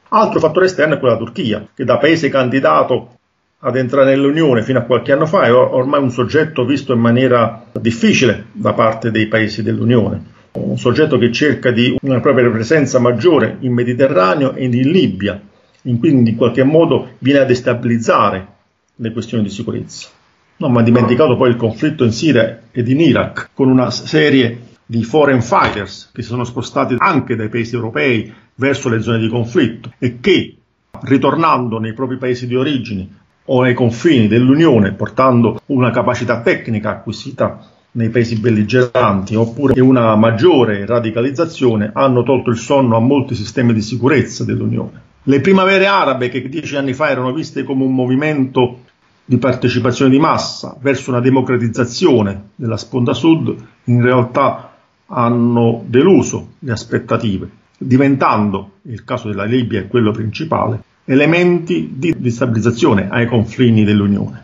Altro 0.08 0.40
fattore 0.40 0.68
esterno 0.68 0.94
è 0.94 1.00
quello 1.00 1.16
della 1.16 1.26
Turchia, 1.26 1.68
che 1.76 1.84
da 1.84 1.98
paese 1.98 2.30
candidato 2.30 3.18
ad 3.64 3.76
entrare 3.76 4.16
nell'Unione 4.16 4.64
fino 4.64 4.80
a 4.80 4.84
qualche 4.84 5.12
anno 5.12 5.26
fa 5.26 5.44
è 5.44 5.54
ormai 5.54 6.02
un 6.02 6.10
soggetto 6.10 6.66
visto 6.66 6.94
in 6.94 7.00
maniera 7.00 7.66
difficile 7.80 8.46
da 8.54 8.74
parte 8.74 9.12
dei 9.12 9.28
paesi 9.28 9.62
dell'Unione. 9.62 10.40
Un 10.54 10.78
soggetto 10.78 11.18
che 11.18 11.32
cerca 11.32 11.72
di 11.72 11.96
una 12.02 12.20
propria 12.20 12.50
presenza 12.50 13.00
maggiore 13.00 13.58
in 13.60 13.74
Mediterraneo 13.74 14.54
e 14.54 14.66
in 14.66 14.72
Libia, 14.72 15.40
in 15.84 16.00
quindi 16.00 16.32
in 16.32 16.36
qualche 16.36 16.64
modo 16.64 17.12
viene 17.20 17.40
a 17.40 17.46
destabilizzare 17.46 18.48
le 18.96 19.12
questioni 19.12 19.44
di 19.44 19.50
sicurezza. 19.50 20.10
Non 20.58 20.74
va 20.74 20.82
dimenticato 20.82 21.38
poi 21.38 21.50
il 21.50 21.56
conflitto 21.56 22.04
in 22.04 22.12
Siria 22.12 22.62
ed 22.72 22.88
in 22.88 23.00
Iraq, 23.00 23.50
con 23.54 23.70
una 23.70 23.92
serie 23.92 24.70
di 24.86 25.04
foreign 25.04 25.40
fighters 25.40 26.10
che 26.14 26.22
si 26.22 26.30
sono 26.30 26.44
spostati 26.44 26.96
anche 26.98 27.36
dai 27.36 27.48
paesi 27.48 27.76
europei 27.76 28.32
verso 28.56 28.90
le 28.90 29.02
zone 29.02 29.20
di 29.20 29.30
conflitto 29.30 29.94
e 30.00 30.20
che, 30.20 30.58
ritornando 31.04 31.80
nei 31.80 31.94
propri 31.94 32.18
paesi 32.18 32.46
di 32.46 32.56
origine 32.56 33.20
o 33.46 33.62
ai 33.62 33.74
confini 33.74 34.28
dell'Unione, 34.28 34.94
portando 34.94 35.62
una 35.68 35.92
capacità 35.92 36.42
tecnica 36.42 36.92
acquisita 36.92 37.60
nei 37.94 38.10
paesi 38.10 38.40
belligeranti 38.40 39.36
oppure 39.36 39.80
una 39.82 40.16
maggiore 40.16 40.86
radicalizzazione, 40.86 41.92
hanno 41.94 42.24
tolto 42.24 42.50
il 42.50 42.58
sonno 42.58 42.96
a 42.96 43.00
molti 43.00 43.36
sistemi 43.36 43.74
di 43.74 43.82
sicurezza 43.82 44.46
dell'Unione. 44.46 45.10
Le 45.24 45.42
primavere 45.42 45.86
arabe, 45.86 46.30
che 46.30 46.48
dieci 46.48 46.76
anni 46.76 46.94
fa 46.94 47.10
erano 47.10 47.34
viste 47.34 47.64
come 47.64 47.84
un 47.84 47.94
movimento 47.94 48.80
di 49.26 49.38
partecipazione 49.38 50.12
di 50.12 50.20
massa 50.20 50.76
verso 50.80 51.12
una 51.12 51.20
democratizzazione 51.20 52.50
della 52.56 52.78
sponda 52.78 53.14
sud 53.14 53.56
in 53.86 54.02
realtà 54.02 54.74
hanno 55.06 55.84
deluso 55.86 56.54
le 56.60 56.72
aspettative, 56.72 57.50
diventando, 57.78 58.72
il 58.84 59.04
caso 59.04 59.28
della 59.28 59.44
Libia 59.44 59.80
è 59.80 59.88
quello 59.88 60.12
principale, 60.12 60.82
elementi 61.12 61.96
di 61.98 62.16
destabilizzazione 62.18 63.10
ai 63.10 63.26
confini 63.26 63.84
dell'Unione. 63.84 64.44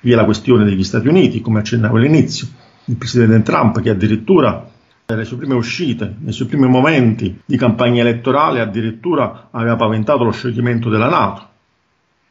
Vi 0.00 0.10
è 0.10 0.16
la 0.16 0.24
questione 0.24 0.64
degli 0.64 0.82
Stati 0.82 1.06
Uniti, 1.06 1.40
come 1.40 1.60
accennavo 1.60 1.96
all'inizio, 1.96 2.48
il 2.86 2.96
presidente 2.96 3.42
Trump 3.42 3.80
che 3.80 3.90
addirittura 3.90 4.68
nelle 5.06 5.24
sue 5.24 5.36
prime 5.36 5.54
uscite, 5.54 6.16
nei 6.18 6.32
suoi 6.32 6.48
primi 6.48 6.66
momenti 6.66 7.42
di 7.44 7.56
campagna 7.56 8.00
elettorale 8.00 8.60
addirittura 8.60 9.50
aveva 9.52 9.76
paventato 9.76 10.24
lo 10.24 10.32
scioglimento 10.32 10.88
della 10.90 11.08
Nato 11.08 11.46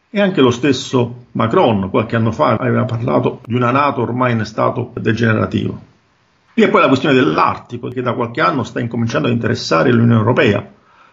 e 0.10 0.20
anche 0.20 0.42
lo 0.42 0.52
stesso 0.52 1.28
Macron 1.32 1.90
qualche 1.90 2.18
anno 2.18 2.34
fa 2.34 2.50
aveva 2.50 2.84
parlato 2.84 3.40
di 3.46 3.56
una 3.56 3.72
Nato 3.72 4.02
ormai 4.02 4.34
in 4.34 4.44
stato 4.44 4.92
degenerativo. 5.00 5.82
Vi 6.54 6.64
è 6.64 6.70
poi 6.70 6.82
la 6.82 6.88
questione 6.88 7.16
dell'Artico 7.16 7.88
che 7.88 8.02
da 8.02 8.12
qualche 8.12 8.42
anno 8.42 8.64
sta 8.64 8.82
incominciando 8.82 9.30
a 9.30 9.32
interessare 9.32 9.94
l'Unione 9.94 10.20
Europea, 10.20 10.70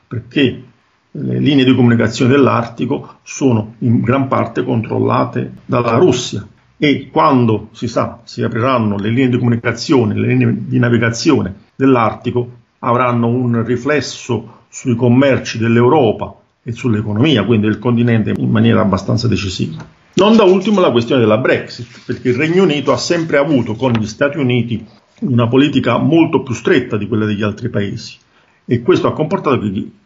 perché 0.08 0.72
le 1.16 1.38
linee 1.38 1.64
di 1.64 1.74
comunicazione 1.74 2.32
dell'Artico 2.32 3.18
sono 3.22 3.74
in 3.80 4.00
gran 4.00 4.26
parte 4.26 4.64
controllate 4.64 5.52
dalla 5.64 5.96
Russia 5.96 6.44
e 6.76 7.08
quando 7.10 7.68
si 7.70 7.86
sa 7.86 8.20
si 8.24 8.42
apriranno 8.42 8.96
le 8.96 9.10
linee 9.10 9.28
di 9.28 9.38
comunicazione, 9.38 10.14
le 10.14 10.26
linee 10.26 10.56
di 10.66 10.78
navigazione 10.78 11.54
dell'Artico 11.76 12.48
avranno 12.80 13.28
un 13.28 13.64
riflesso 13.64 14.62
sui 14.68 14.96
commerci 14.96 15.58
dell'Europa 15.58 16.34
e 16.64 16.72
sull'economia, 16.72 17.44
quindi 17.44 17.66
del 17.66 17.78
continente, 17.78 18.34
in 18.36 18.50
maniera 18.50 18.80
abbastanza 18.80 19.28
decisiva. 19.28 19.86
Non 20.14 20.36
da 20.36 20.42
ultimo 20.42 20.80
la 20.80 20.90
questione 20.90 21.20
della 21.20 21.38
Brexit, 21.38 22.00
perché 22.04 22.30
il 22.30 22.34
Regno 22.34 22.64
Unito 22.64 22.92
ha 22.92 22.96
sempre 22.96 23.36
avuto 23.36 23.74
con 23.74 23.92
gli 23.92 24.06
Stati 24.06 24.38
Uniti 24.38 24.84
una 25.20 25.46
politica 25.46 25.98
molto 25.98 26.42
più 26.42 26.54
stretta 26.54 26.96
di 26.96 27.06
quella 27.06 27.24
degli 27.24 27.42
altri 27.42 27.68
paesi 27.68 28.16
e 28.64 28.82
questo 28.82 29.06
ha 29.06 29.12
comportato 29.12 29.60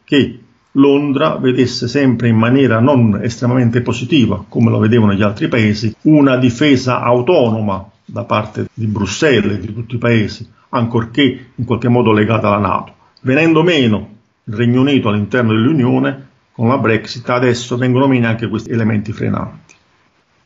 che 0.05 0.39
Londra 0.73 1.37
vedesse 1.37 1.89
sempre 1.89 2.29
in 2.29 2.37
maniera 2.37 2.79
non 2.79 3.21
estremamente 3.23 3.81
positiva, 3.81 4.45
come 4.49 4.71
lo 4.71 4.79
vedevano 4.79 5.15
gli 5.15 5.23
altri 5.23 5.49
paesi, 5.49 5.95
una 6.03 6.37
difesa 6.37 7.01
autonoma 7.01 7.89
da 8.05 8.25
parte 8.25 8.69
di 8.75 8.87
Bruxelles 8.87 9.57
e 9.57 9.61
di 9.61 9.73
tutti 9.73 9.95
i 9.95 9.99
paesi, 9.99 10.49
ancorché 10.71 11.51
in 11.55 11.65
qualche 11.65 11.89
modo 11.89 12.13
legata 12.13 12.49
alla 12.49 12.59
Nato. 12.59 12.93
Venendo 13.23 13.63
meno 13.63 14.17
il 14.45 14.55
Regno 14.55 14.81
Unito 14.81 15.09
all'interno 15.09 15.53
dell'Unione, 15.53 16.27
con 16.53 16.69
la 16.69 16.79
Brexit 16.79 17.29
adesso 17.31 17.77
vengono 17.77 18.07
meno 18.07 18.27
anche 18.27 18.49
questi 18.49 18.71
elementi 18.71 19.13
frenanti. 19.13 19.75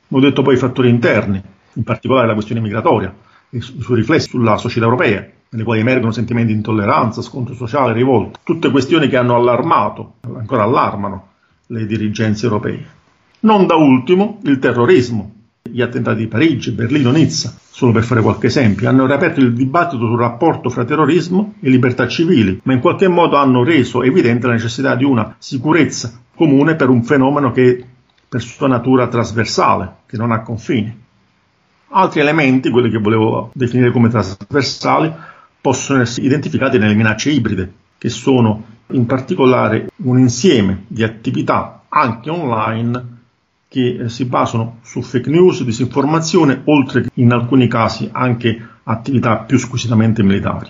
Ho 0.08 0.20
detto 0.20 0.42
poi 0.42 0.54
i 0.54 0.58
fattori 0.58 0.88
interni, 0.88 1.40
in 1.74 1.82
particolare 1.84 2.26
la 2.26 2.34
questione 2.34 2.60
migratoria 2.60 3.14
e 3.50 3.56
i 3.56 3.60
suoi 3.60 3.96
riflessi 3.96 4.28
sulla 4.28 4.56
società 4.56 4.84
europea, 4.84 5.26
nelle 5.52 5.64
quali 5.64 5.80
emergono 5.80 6.12
sentimenti 6.12 6.52
di 6.52 6.58
intolleranza, 6.58 7.20
scontro 7.20 7.54
sociale, 7.54 7.92
rivolta, 7.92 8.38
tutte 8.42 8.70
questioni 8.70 9.08
che 9.08 9.16
hanno 9.18 9.34
allarmato, 9.34 10.14
ancora 10.34 10.62
allarmano, 10.62 11.28
le 11.66 11.86
dirigenze 11.86 12.46
europee. 12.46 12.84
Non 13.40 13.66
da 13.66 13.74
ultimo 13.74 14.38
il 14.44 14.58
terrorismo, 14.58 15.30
gli 15.62 15.82
attentati 15.82 16.18
di 16.18 16.26
Parigi, 16.26 16.72
Berlino, 16.72 17.10
Nizza, 17.10 17.54
solo 17.58 17.92
per 17.92 18.02
fare 18.02 18.22
qualche 18.22 18.46
esempio, 18.46 18.88
hanno 18.88 19.06
riaperto 19.06 19.40
il 19.40 19.52
dibattito 19.52 20.06
sul 20.06 20.18
rapporto 20.18 20.70
fra 20.70 20.84
terrorismo 20.84 21.54
e 21.60 21.68
libertà 21.68 22.08
civili, 22.08 22.60
ma 22.64 22.72
in 22.72 22.80
qualche 22.80 23.08
modo 23.08 23.36
hanno 23.36 23.62
reso 23.62 24.02
evidente 24.02 24.46
la 24.46 24.54
necessità 24.54 24.94
di 24.94 25.04
una 25.04 25.34
sicurezza 25.38 26.20
comune 26.34 26.76
per 26.76 26.88
un 26.88 27.04
fenomeno 27.04 27.52
che 27.52 27.78
è 27.78 27.84
per 28.26 28.40
sua 28.40 28.68
natura 28.68 29.06
trasversale, 29.08 29.96
che 30.06 30.16
non 30.16 30.32
ha 30.32 30.40
confini. 30.40 31.00
Altri 31.88 32.20
elementi, 32.20 32.70
quelli 32.70 32.88
che 32.88 32.96
volevo 32.96 33.50
definire 33.52 33.90
come 33.90 34.08
trasversali, 34.08 35.12
possono 35.62 36.02
essere 36.02 36.26
identificati 36.26 36.76
nelle 36.76 36.94
minacce 36.94 37.30
ibride, 37.30 37.72
che 37.96 38.08
sono 38.08 38.64
in 38.88 39.06
particolare 39.06 39.90
un 39.98 40.18
insieme 40.18 40.84
di 40.88 41.04
attività 41.04 41.84
anche 41.88 42.30
online 42.30 43.20
che 43.68 43.96
eh, 44.00 44.08
si 44.08 44.24
basano 44.24 44.80
su 44.82 45.00
fake 45.00 45.30
news, 45.30 45.62
disinformazione, 45.62 46.62
oltre 46.64 47.02
che 47.02 47.10
in 47.14 47.32
alcuni 47.32 47.68
casi 47.68 48.08
anche 48.10 48.68
attività 48.82 49.38
più 49.38 49.56
squisitamente 49.56 50.22
militari. 50.24 50.68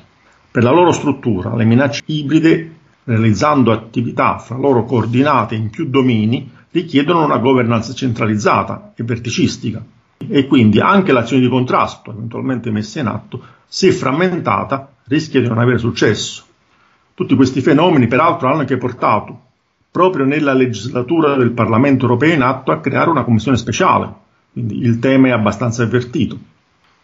Per 0.50 0.62
la 0.62 0.70
loro 0.70 0.92
struttura, 0.92 1.56
le 1.56 1.64
minacce 1.64 2.02
ibride, 2.06 2.70
realizzando 3.04 3.72
attività 3.72 4.38
fra 4.38 4.56
loro 4.56 4.84
coordinate 4.84 5.54
in 5.54 5.70
più 5.70 5.88
domini, 5.88 6.49
richiedono 6.70 7.25
una 7.25 7.38
governance 7.38 7.94
centralizzata 7.94 8.92
e 8.94 9.02
verticistica 9.02 9.82
e 10.29 10.47
quindi 10.47 10.81
anche 10.81 11.12
l'azione 11.12 11.43
di 11.43 11.49
contrasto 11.49 12.11
eventualmente 12.11 12.71
messa 12.71 13.00
in 13.00 13.07
atto, 13.07 13.43
se 13.67 13.93
frammentata, 13.93 14.93
rischia 15.07 15.41
di 15.41 15.49
non 15.49 15.59
avere 15.59 15.79
successo. 15.79 16.45
Tutti 17.14 17.35
questi 17.35 17.61
fenomeni 17.61 18.07
peraltro 18.07 18.49
hanno 18.49 18.61
anche 18.61 18.76
portato 18.76 19.41
proprio 19.91 20.25
nella 20.25 20.55
legislatura 20.55 21.37
del 21.37 21.50
Parlamento 21.50 22.05
europeo 22.05 22.33
in 22.33 22.43
atto 22.43 22.73
a 22.73 22.81
creare 22.81 23.11
una 23.11 23.25
commissione 23.25 23.59
speciale, 23.59 24.11
quindi 24.52 24.79
il 24.79 24.99
tema 24.99 25.29
è 25.29 25.31
abbastanza 25.33 25.83
avvertito. 25.83 26.38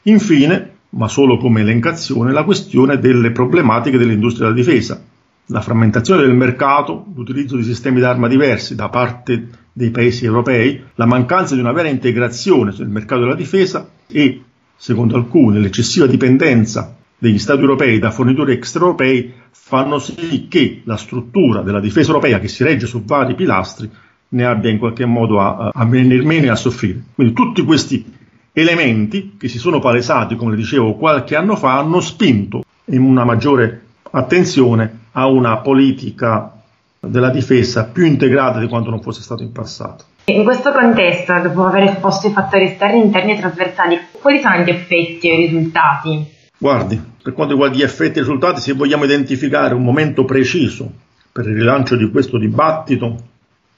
Infine, 0.03 0.77
ma 0.91 1.07
solo 1.07 1.37
come 1.37 1.61
elencazione, 1.61 2.33
la 2.33 2.45
questione 2.45 2.99
delle 2.99 3.31
problematiche 3.31 3.99
dell'industria 3.99 4.49
della 4.49 4.59
difesa, 4.59 5.03
la 5.51 5.61
frammentazione 5.61 6.23
del 6.23 6.35
mercato, 6.35 7.07
l'utilizzo 7.15 7.57
di 7.57 7.63
sistemi 7.63 8.01
d'arma 8.01 8.29
diversi 8.29 8.75
da 8.75 8.89
parte 8.89 9.49
dei 9.73 9.91
paesi 9.91 10.25
europei, 10.25 10.83
la 10.95 11.07
mancanza 11.07 11.55
di 11.55 11.61
una 11.61 11.73
vera 11.73 11.89
integrazione 11.89 12.73
sul 12.73 12.89
mercato 12.89 13.23
della 13.23 13.35
difesa 13.35 13.89
e, 14.07 14.43
secondo 14.77 15.17
alcuni, 15.17 15.61
l'eccessiva 15.61 16.07
dipendenza 16.07 16.97
degli 17.17 17.39
Stati 17.39 17.61
europei 17.61 17.99
da 17.99 18.11
fornitori 18.11 18.53
extraeuropei 18.53 19.33
fanno 19.51 19.99
sì 19.99 20.47
che 20.49 20.83
la 20.85 20.97
struttura 20.97 21.63
della 21.63 21.81
difesa 21.81 22.09
europea, 22.09 22.39
che 22.41 22.49
si 22.49 22.63
regge 22.63 22.87
su 22.87 23.03
vari 23.05 23.35
pilastri, 23.35 23.91
ne 24.31 24.45
abbia 24.45 24.71
in 24.71 24.79
qualche 24.79 25.07
modo 25.07 25.41
a, 25.41 25.71
a 25.73 25.85
venire 25.87 26.25
meno 26.25 26.47
e 26.47 26.51
a 26.51 26.57
soffrire. 26.57 27.03
Quindi 27.15 27.33
tutti 27.33 27.65
questi 27.65 28.05
elementi 28.53 29.37
che 29.39 29.49
si 29.49 29.59
sono 29.59 29.79
palesati, 29.79 30.37
come 30.37 30.57
dicevo, 30.57 30.95
qualche 30.95 31.37
anno 31.37 31.57
fa, 31.57 31.79
hanno 31.79 32.01
spinto 32.01 32.65
in 32.87 33.01
una 33.03 33.25
maggiore 33.25 33.83
attenzione 34.11 35.07
a 35.19 35.27
una 35.27 35.59
politica 35.59 36.53
della 37.01 37.31
difesa 37.31 37.87
più 37.87 38.05
integrata 38.05 38.61
di 38.61 38.69
quanto 38.69 38.91
non 38.91 39.03
fosse 39.03 39.21
stato 39.21 39.43
in 39.43 39.51
passato. 39.51 40.05
In 40.27 40.45
questo 40.45 40.71
contesto, 40.71 41.37
dopo 41.43 41.65
aver 41.65 41.85
esposto 41.85 42.29
i 42.29 42.31
fattori 42.31 42.67
esterni, 42.67 43.03
interni 43.03 43.33
e 43.33 43.39
trasversali, 43.41 43.99
quali 44.13 44.41
sono 44.41 44.59
gli 44.59 44.71
effetti 44.71 45.29
e 45.29 45.35
i 45.35 45.47
risultati? 45.47 46.25
Guardi, 46.57 47.01
per 47.21 47.33
quanto 47.33 47.55
riguarda 47.55 47.77
gli 47.77 47.83
effetti 47.83 48.19
e 48.19 48.21
i 48.21 48.25
risultati, 48.25 48.61
se 48.61 48.75
vogliamo 48.75 49.05
identificare 49.05 49.75
un 49.75 49.83
momento 49.83 50.25
preciso 50.25 50.89
per 51.33 51.49
il 51.49 51.57
rilancio 51.57 51.97
di 51.97 52.09
questo 52.11 52.39
dibattito, 52.39 53.17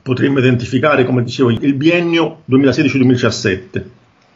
potremmo 0.02 0.40
identificare, 0.40 1.06
come 1.06 1.22
dicevo, 1.22 1.48
il 1.50 1.74
biennio 1.74 2.42
2016-2017. 2.50 3.82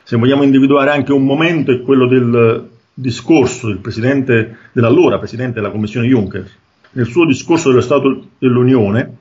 Se 0.04 0.16
vogliamo 0.16 0.42
individuare 0.42 0.90
anche 0.90 1.12
un 1.12 1.24
momento 1.24 1.70
è 1.70 1.82
quello 1.82 2.06
del 2.06 2.70
discorso 2.94 3.66
del 3.66 3.78
presidente, 3.78 4.56
dell'allora 4.72 5.18
Presidente 5.18 5.54
della 5.54 5.70
Commissione 5.70 6.06
Juncker. 6.06 6.62
Nel 6.94 7.06
suo 7.06 7.26
discorso 7.26 7.68
dello 7.68 7.80
Stato 7.80 8.28
dell'Unione, 8.38 9.16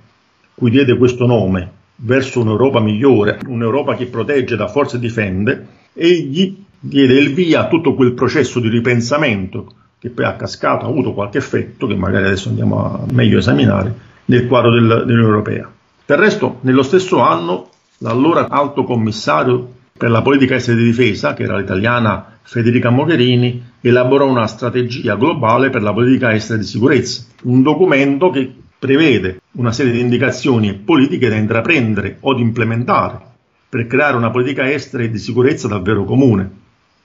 cui 0.56 0.72
diede 0.72 0.98
questo 0.98 1.26
nome, 1.26 1.72
verso 1.98 2.42
un'Europa 2.42 2.80
migliore, 2.80 3.40
un'Europa 3.46 3.96
che 3.96 4.08
protegge, 4.08 4.56
da 4.56 4.68
forza 4.68 4.98
e 4.98 5.00
difende, 5.00 5.68
egli 5.94 6.56
diede 6.80 7.14
il 7.20 7.34
via 7.34 7.62
a 7.62 7.68
tutto 7.68 7.94
quel 7.94 8.14
processo 8.14 8.60
di 8.60 8.70
ripensamento 8.70 9.74
che 10.04 10.10
poi 10.10 10.26
a 10.26 10.36
cascata 10.36 10.86
ha 10.86 10.90
avuto 10.90 11.14
qualche 11.14 11.38
effetto, 11.38 11.88
che 11.88 11.96
magari 11.96 12.26
adesso 12.26 12.50
andiamo 12.50 12.84
a 12.84 13.06
meglio 13.14 13.38
esaminare, 13.38 13.96
nel 14.26 14.48
quadro 14.48 14.72
del, 14.72 14.86
dell'Unione 14.86 15.30
Europea. 15.30 15.72
Del 16.06 16.18
resto, 16.18 16.58
nello 16.62 16.84
stesso 16.84 17.20
anno, 17.20 17.70
l'allora 18.00 18.50
alto 18.50 18.84
commissario 18.84 19.76
per 19.98 20.10
la 20.10 20.22
politica 20.22 20.56
estera 20.56 20.78
di 20.78 20.84
difesa, 20.84 21.34
che 21.34 21.44
era 21.44 21.58
l'italiana 21.58 22.33
Federica 22.44 22.90
Mogherini, 22.90 23.72
elaborò 23.82 24.28
una 24.28 24.48
strategia 24.48 25.16
globale 25.16 25.70
per 25.70 25.82
la 25.82 25.94
politica 25.94 26.34
estera 26.34 26.60
di 26.60 26.66
sicurezza, 26.66 27.24
un 27.44 27.64
documento 27.64 28.30
che 28.30 28.54
prevede 28.78 29.42
una 29.54 29.72
serie 29.72 29.94
di 29.94 30.02
indicazioni 30.02 30.70
e 30.70 30.74
politiche 30.74 31.30
da 31.30 31.36
intraprendere 31.36 32.18
o 32.20 32.34
di 32.34 32.42
implementare 32.42 33.32
per 33.70 33.88
creare 33.88 34.18
una 34.18 34.30
politica 34.30 34.70
estera 34.70 35.04
e 35.04 35.10
di 35.10 35.18
sicurezza 35.18 35.68
davvero 35.68 36.04
comune. 36.04 36.52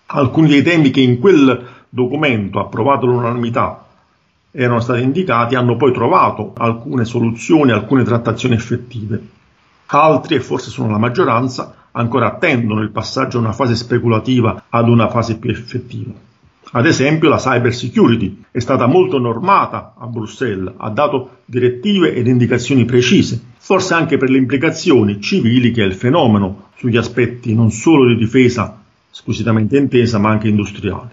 Alcuni 0.06 0.48
dei 0.48 0.62
temi 0.62 0.90
che 0.90 1.00
in 1.00 1.18
quel 1.18 1.66
documento 1.88 2.58
approvato 2.58 3.06
all'unanimità 3.06 3.86
erano 4.50 4.80
stati 4.80 5.02
indicati 5.02 5.54
hanno 5.54 5.76
poi 5.76 5.92
trovato 5.92 6.52
alcune 6.56 7.04
soluzioni, 7.04 7.70
alcune 7.70 8.02
trattazioni 8.02 8.54
effettive. 8.54 9.22
Altri, 9.86 10.34
e 10.34 10.40
forse 10.40 10.70
sono 10.70 10.90
la 10.90 10.98
maggioranza, 10.98 11.74
ancora 11.92 12.26
attendono 12.26 12.80
il 12.80 12.90
passaggio 12.90 13.38
da 13.38 13.46
una 13.46 13.52
fase 13.52 13.74
speculativa 13.74 14.64
ad 14.68 14.88
una 14.88 15.08
fase 15.08 15.38
più 15.38 15.50
effettiva. 15.50 16.12
Ad 16.72 16.86
esempio 16.86 17.30
la 17.30 17.38
cyber 17.38 17.74
security 17.74 18.42
è 18.50 18.58
stata 18.58 18.86
molto 18.86 19.18
normata 19.18 19.94
a 19.98 20.06
Bruxelles, 20.06 20.74
ha 20.76 20.90
dato 20.90 21.38
direttive 21.46 22.14
ed 22.14 22.26
indicazioni 22.26 22.84
precise, 22.84 23.40
forse 23.58 23.94
anche 23.94 24.18
per 24.18 24.28
le 24.28 24.36
implicazioni 24.36 25.20
civili 25.20 25.70
che 25.70 25.82
ha 25.82 25.86
il 25.86 25.94
fenomeno 25.94 26.68
sugli 26.76 26.98
aspetti 26.98 27.54
non 27.54 27.70
solo 27.70 28.06
di 28.06 28.16
difesa 28.16 28.82
squisitamente 29.10 29.78
intesa 29.78 30.18
ma 30.18 30.28
anche 30.28 30.48
industriali. 30.48 31.08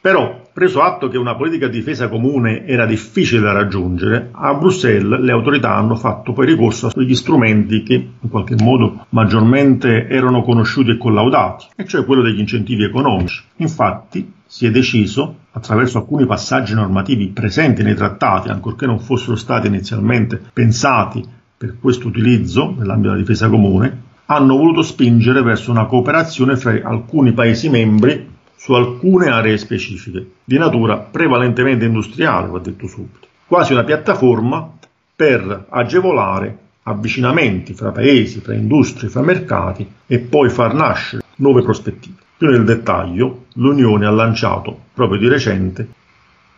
Però, 0.00 0.47
preso 0.58 0.82
atto 0.82 1.06
che 1.06 1.16
una 1.16 1.36
politica 1.36 1.68
di 1.68 1.78
difesa 1.78 2.08
comune 2.08 2.66
era 2.66 2.84
difficile 2.84 3.40
da 3.40 3.52
raggiungere, 3.52 4.30
a 4.32 4.54
Bruxelles 4.54 5.20
le 5.20 5.30
autorità 5.30 5.76
hanno 5.76 5.94
fatto 5.94 6.32
poi 6.32 6.46
ricorso 6.46 6.90
agli 6.92 7.14
strumenti 7.14 7.84
che 7.84 7.94
in 7.94 8.28
qualche 8.28 8.56
modo 8.60 9.06
maggiormente 9.10 10.08
erano 10.08 10.42
conosciuti 10.42 10.90
e 10.90 10.96
collaudati, 10.96 11.66
e 11.76 11.84
cioè 11.84 12.04
quello 12.04 12.22
degli 12.22 12.40
incentivi 12.40 12.82
economici. 12.82 13.40
Infatti, 13.58 14.32
si 14.44 14.66
è 14.66 14.72
deciso, 14.72 15.36
attraverso 15.52 15.98
alcuni 15.98 16.26
passaggi 16.26 16.74
normativi 16.74 17.28
presenti 17.28 17.84
nei 17.84 17.94
trattati, 17.94 18.48
ancorché 18.48 18.84
non 18.84 18.98
fossero 18.98 19.36
stati 19.36 19.68
inizialmente 19.68 20.42
pensati 20.52 21.24
per 21.56 21.76
questo 21.80 22.08
utilizzo 22.08 22.74
nell'ambito 22.76 23.10
della 23.10 23.22
difesa 23.22 23.48
comune, 23.48 24.06
hanno 24.26 24.56
voluto 24.56 24.82
spingere 24.82 25.40
verso 25.40 25.70
una 25.70 25.86
cooperazione 25.86 26.56
fra 26.56 26.72
alcuni 26.82 27.30
Paesi 27.30 27.68
membri 27.68 28.36
su 28.58 28.72
alcune 28.72 29.28
aree 29.28 29.56
specifiche, 29.56 30.32
di 30.44 30.58
natura 30.58 30.98
prevalentemente 30.98 31.84
industriale, 31.84 32.48
va 32.48 32.58
detto 32.58 32.88
subito, 32.88 33.28
quasi 33.46 33.72
una 33.72 33.84
piattaforma 33.84 34.68
per 35.14 35.66
agevolare 35.68 36.58
avvicinamenti 36.82 37.72
fra 37.72 37.92
paesi, 37.92 38.40
fra 38.40 38.54
industrie, 38.54 39.10
fra 39.10 39.22
mercati 39.22 39.88
e 40.06 40.18
poi 40.18 40.50
far 40.50 40.74
nascere 40.74 41.22
nuove 41.36 41.62
prospettive. 41.62 42.16
Più 42.36 42.48
nel 42.48 42.64
dettaglio, 42.64 43.44
l'Unione 43.54 44.06
ha 44.06 44.10
lanciato 44.10 44.76
proprio 44.92 45.20
di 45.20 45.28
recente, 45.28 45.88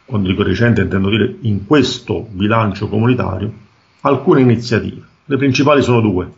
quando 0.07 0.29
dico 0.29 0.43
recente 0.43 0.81
intendo 0.81 1.11
dire 1.11 1.37
in 1.43 1.67
questo 1.67 2.27
bilancio 2.31 2.89
comunitario, 2.89 3.53
alcune 4.01 4.41
iniziative. 4.41 5.03
Le 5.27 5.37
principali 5.37 5.83
sono 5.83 6.01
due. 6.01 6.31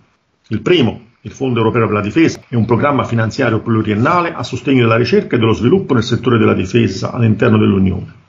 Il 0.48 0.60
primo, 0.60 1.10
il 1.24 1.30
Fondo 1.30 1.60
europeo 1.60 1.86
per 1.86 1.94
la 1.94 2.00
difesa 2.00 2.40
è 2.48 2.56
un 2.56 2.64
programma 2.64 3.04
finanziario 3.04 3.60
pluriennale 3.60 4.32
a 4.32 4.42
sostegno 4.42 4.82
della 4.82 4.96
ricerca 4.96 5.36
e 5.36 5.38
dello 5.38 5.52
sviluppo 5.52 5.94
nel 5.94 6.02
settore 6.02 6.36
della 6.36 6.54
difesa 6.54 7.12
all'interno 7.12 7.58
dell'Unione. 7.58 8.20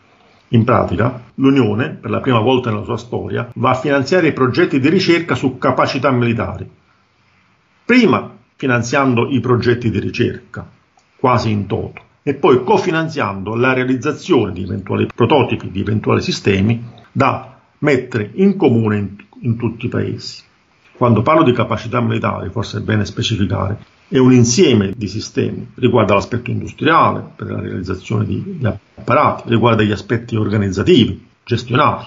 In 0.49 0.63
pratica, 0.63 1.23
l'Unione, 1.35 1.89
per 1.89 2.11
la 2.11 2.19
prima 2.19 2.39
volta 2.39 2.69
nella 2.69 2.83
sua 2.83 2.97
storia, 2.97 3.49
va 3.55 3.71
a 3.71 3.75
finanziare 3.75 4.27
i 4.27 4.33
progetti 4.33 4.79
di 4.79 4.89
ricerca 4.89 5.33
su 5.33 5.57
capacità 5.57 6.11
militari. 6.11 6.69
Prima 7.83 8.31
finanziando 8.55 9.27
i 9.27 9.39
progetti 9.39 9.89
di 9.89 9.99
ricerca, 9.99 10.69
quasi 11.17 11.49
in 11.49 11.65
toto, 11.65 11.99
e 12.21 12.35
poi 12.35 12.63
cofinanziando 12.63 13.55
la 13.55 13.73
realizzazione 13.73 14.53
di 14.53 14.61
eventuali 14.61 15.07
prototipi, 15.07 15.71
di 15.71 15.81
eventuali 15.81 16.21
sistemi 16.21 16.91
da 17.11 17.59
mettere 17.79 18.29
in 18.35 18.55
comune 18.55 18.97
in, 18.97 19.15
in 19.41 19.57
tutti 19.57 19.87
i 19.87 19.89
paesi. 19.89 20.43
Quando 21.03 21.21
parlo 21.21 21.43
di 21.43 21.51
capacità 21.51 21.99
militari, 21.99 22.49
forse 22.49 22.77
è 22.77 22.79
bene 22.79 23.03
specificare, 23.03 23.77
è 24.07 24.19
un 24.19 24.31
insieme 24.31 24.93
di 24.95 25.09
sistemi, 25.09 25.71
riguarda 25.75 26.13
l'aspetto 26.13 26.49
industriale 26.49 27.21
per 27.35 27.51
la 27.51 27.59
realizzazione 27.59 28.23
di, 28.23 28.41
di 28.57 28.65
apparati, 28.65 29.49
riguarda 29.49 29.83
gli 29.83 29.91
aspetti 29.91 30.37
organizzativi, 30.37 31.27
gestionali, 31.43 32.05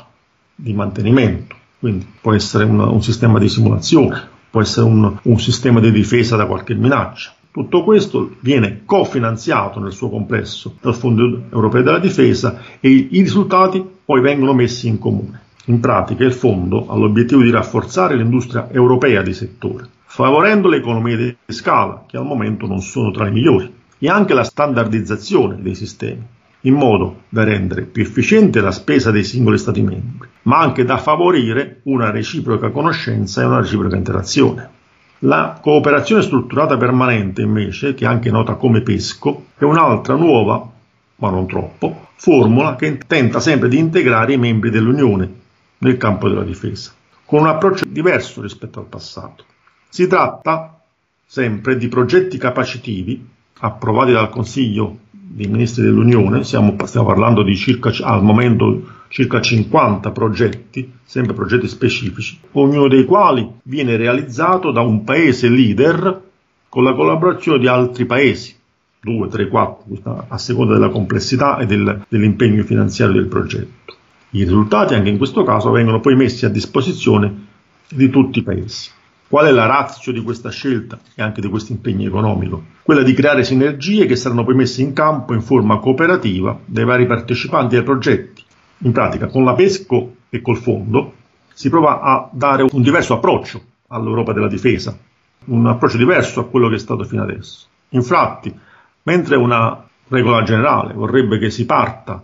di 0.54 0.72
mantenimento, 0.72 1.54
quindi 1.78 2.06
può 2.18 2.32
essere 2.32 2.64
un, 2.64 2.80
un 2.80 3.02
sistema 3.02 3.38
di 3.38 3.50
simulazione, 3.50 4.28
può 4.48 4.62
essere 4.62 4.86
un, 4.86 5.14
un 5.20 5.38
sistema 5.40 5.78
di 5.78 5.92
difesa 5.92 6.36
da 6.36 6.46
qualche 6.46 6.74
minaccia. 6.74 7.34
Tutto 7.50 7.84
questo 7.84 8.36
viene 8.40 8.80
cofinanziato 8.86 9.78
nel 9.78 9.92
suo 9.92 10.08
complesso 10.08 10.74
dal 10.80 10.94
Fondo 10.94 11.42
europeo 11.52 11.82
della 11.82 11.98
difesa 11.98 12.62
e 12.80 12.88
i, 12.88 13.20
risultati 13.20 13.84
poi 14.06 14.22
vengono 14.22 14.54
messi 14.54 14.88
in 14.88 14.98
comune. 14.98 15.44
In 15.68 15.80
pratica 15.80 16.22
il 16.22 16.32
fondo 16.32 16.86
ha 16.88 16.94
l'obiettivo 16.94 17.42
di 17.42 17.50
rafforzare 17.50 18.14
l'industria 18.14 18.68
europea 18.70 19.20
di 19.22 19.34
settore, 19.34 19.88
favorendo 20.04 20.68
le 20.68 20.76
economie 20.76 21.16
di 21.16 21.36
scala, 21.48 22.04
che 22.06 22.16
al 22.16 22.24
momento 22.24 22.68
non 22.68 22.80
sono 22.80 23.10
tra 23.10 23.24
le 23.24 23.32
migliori, 23.32 23.74
e 23.98 24.08
anche 24.08 24.32
la 24.32 24.44
standardizzazione 24.44 25.60
dei 25.60 25.74
sistemi, 25.74 26.24
in 26.60 26.74
modo 26.74 27.22
da 27.28 27.42
rendere 27.42 27.82
più 27.82 28.04
efficiente 28.04 28.60
la 28.60 28.70
spesa 28.70 29.10
dei 29.10 29.24
singoli 29.24 29.58
Stati 29.58 29.82
membri, 29.82 30.28
ma 30.42 30.58
anche 30.58 30.84
da 30.84 30.98
favorire 30.98 31.80
una 31.84 32.12
reciproca 32.12 32.70
conoscenza 32.70 33.42
e 33.42 33.46
una 33.46 33.58
reciproca 33.58 33.96
interazione. 33.96 34.70
La 35.20 35.58
cooperazione 35.60 36.22
strutturata 36.22 36.76
permanente, 36.76 37.42
invece, 37.42 37.94
che 37.94 38.04
è 38.04 38.08
anche 38.08 38.30
nota 38.30 38.54
come 38.54 38.82
PESCO, 38.82 39.46
è 39.58 39.64
un'altra 39.64 40.14
nuova, 40.14 40.70
ma 41.16 41.30
non 41.30 41.48
troppo, 41.48 42.06
formula 42.14 42.76
che 42.76 42.98
tenta 43.04 43.40
sempre 43.40 43.68
di 43.68 43.78
integrare 43.78 44.34
i 44.34 44.38
membri 44.38 44.70
dell'Unione 44.70 45.44
nel 45.78 45.96
campo 45.96 46.28
della 46.28 46.44
difesa, 46.44 46.92
con 47.24 47.40
un 47.40 47.48
approccio 47.48 47.84
diverso 47.86 48.40
rispetto 48.40 48.78
al 48.78 48.86
passato. 48.86 49.44
Si 49.88 50.06
tratta 50.06 50.80
sempre 51.24 51.76
di 51.76 51.88
progetti 51.88 52.38
capacitivi 52.38 53.26
approvati 53.58 54.12
dal 54.12 54.28
Consiglio 54.28 54.98
dei 55.10 55.46
Ministri 55.46 55.82
dell'Unione, 55.82 56.44
stiamo, 56.44 56.76
stiamo 56.84 57.06
parlando 57.06 57.42
di 57.42 57.56
circa, 57.56 57.92
al 58.02 58.22
momento 58.22 58.94
circa 59.08 59.40
50 59.40 60.10
progetti, 60.10 60.92
sempre 61.04 61.34
progetti 61.34 61.68
specifici, 61.68 62.38
ognuno 62.52 62.88
dei 62.88 63.04
quali 63.04 63.48
viene 63.62 63.96
realizzato 63.96 64.70
da 64.70 64.80
un 64.80 65.04
paese 65.04 65.48
leader 65.48 66.22
con 66.68 66.84
la 66.84 66.94
collaborazione 66.94 67.58
di 67.58 67.66
altri 67.66 68.04
paesi 68.04 68.54
2, 69.00 69.28
3, 69.28 69.48
4, 69.48 70.26
a 70.28 70.38
seconda 70.38 70.72
della 70.74 70.88
complessità 70.88 71.58
e 71.58 71.66
del, 71.66 72.04
dell'impegno 72.08 72.64
finanziario 72.64 73.14
del 73.14 73.28
progetto. 73.28 73.85
I 74.36 74.44
risultati 74.44 74.92
anche 74.92 75.08
in 75.08 75.16
questo 75.16 75.44
caso 75.44 75.70
vengono 75.70 76.00
poi 76.00 76.14
messi 76.14 76.44
a 76.44 76.50
disposizione 76.50 77.46
di 77.88 78.10
tutti 78.10 78.40
i 78.40 78.42
paesi. 78.42 78.90
Qual 79.28 79.46
è 79.46 79.50
la 79.50 79.64
razza 79.64 80.12
di 80.12 80.22
questa 80.22 80.50
scelta 80.50 80.98
e 81.14 81.22
anche 81.22 81.40
di 81.40 81.48
questo 81.48 81.72
impegno 81.72 82.06
economico? 82.06 82.62
Quella 82.82 83.02
di 83.02 83.14
creare 83.14 83.44
sinergie 83.44 84.04
che 84.04 84.14
saranno 84.14 84.44
poi 84.44 84.54
messe 84.54 84.82
in 84.82 84.92
campo 84.92 85.32
in 85.32 85.40
forma 85.40 85.78
cooperativa 85.78 86.58
dai 86.66 86.84
vari 86.84 87.06
partecipanti 87.06 87.76
ai 87.76 87.82
progetti. 87.82 88.44
In 88.80 88.92
pratica, 88.92 89.28
con 89.28 89.42
la 89.42 89.54
PESCO 89.54 90.16
e 90.28 90.42
col 90.42 90.58
fondo 90.58 91.14
si 91.54 91.70
prova 91.70 92.02
a 92.02 92.28
dare 92.30 92.66
un 92.70 92.82
diverso 92.82 93.14
approccio 93.14 93.62
all'Europa 93.88 94.34
della 94.34 94.48
difesa, 94.48 94.94
un 95.46 95.66
approccio 95.66 95.96
diverso 95.96 96.40
a 96.40 96.44
quello 96.44 96.68
che 96.68 96.74
è 96.74 96.78
stato 96.78 97.04
fino 97.04 97.22
adesso. 97.22 97.68
Infatti, 97.88 98.54
mentre 99.04 99.36
una 99.36 99.82
regola 100.08 100.42
generale 100.42 100.92
vorrebbe 100.92 101.38
che 101.38 101.48
si 101.48 101.64
parta 101.64 102.22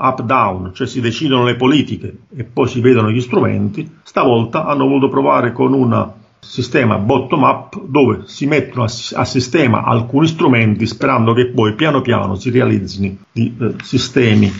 up-down, 0.00 0.72
cioè 0.74 0.86
si 0.86 1.00
decidono 1.00 1.44
le 1.44 1.56
politiche 1.56 2.12
e 2.34 2.44
poi 2.44 2.66
si 2.68 2.80
vedono 2.80 3.10
gli 3.10 3.20
strumenti, 3.20 3.98
stavolta 4.02 4.64
hanno 4.64 4.86
voluto 4.86 5.08
provare 5.08 5.52
con 5.52 5.74
un 5.74 6.12
sistema 6.40 6.96
bottom-up 6.96 7.78
dove 7.82 8.22
si 8.24 8.46
mettono 8.46 8.84
a, 8.84 9.24
sistema 9.24 9.84
alcuni 9.84 10.26
strumenti 10.26 10.86
sperando 10.86 11.34
che 11.34 11.48
poi 11.48 11.74
piano 11.74 12.00
piano 12.00 12.34
si 12.34 12.50
realizzino 12.50 13.14
di 13.30 13.54
eh, 13.60 13.74
sistemi 13.82 14.50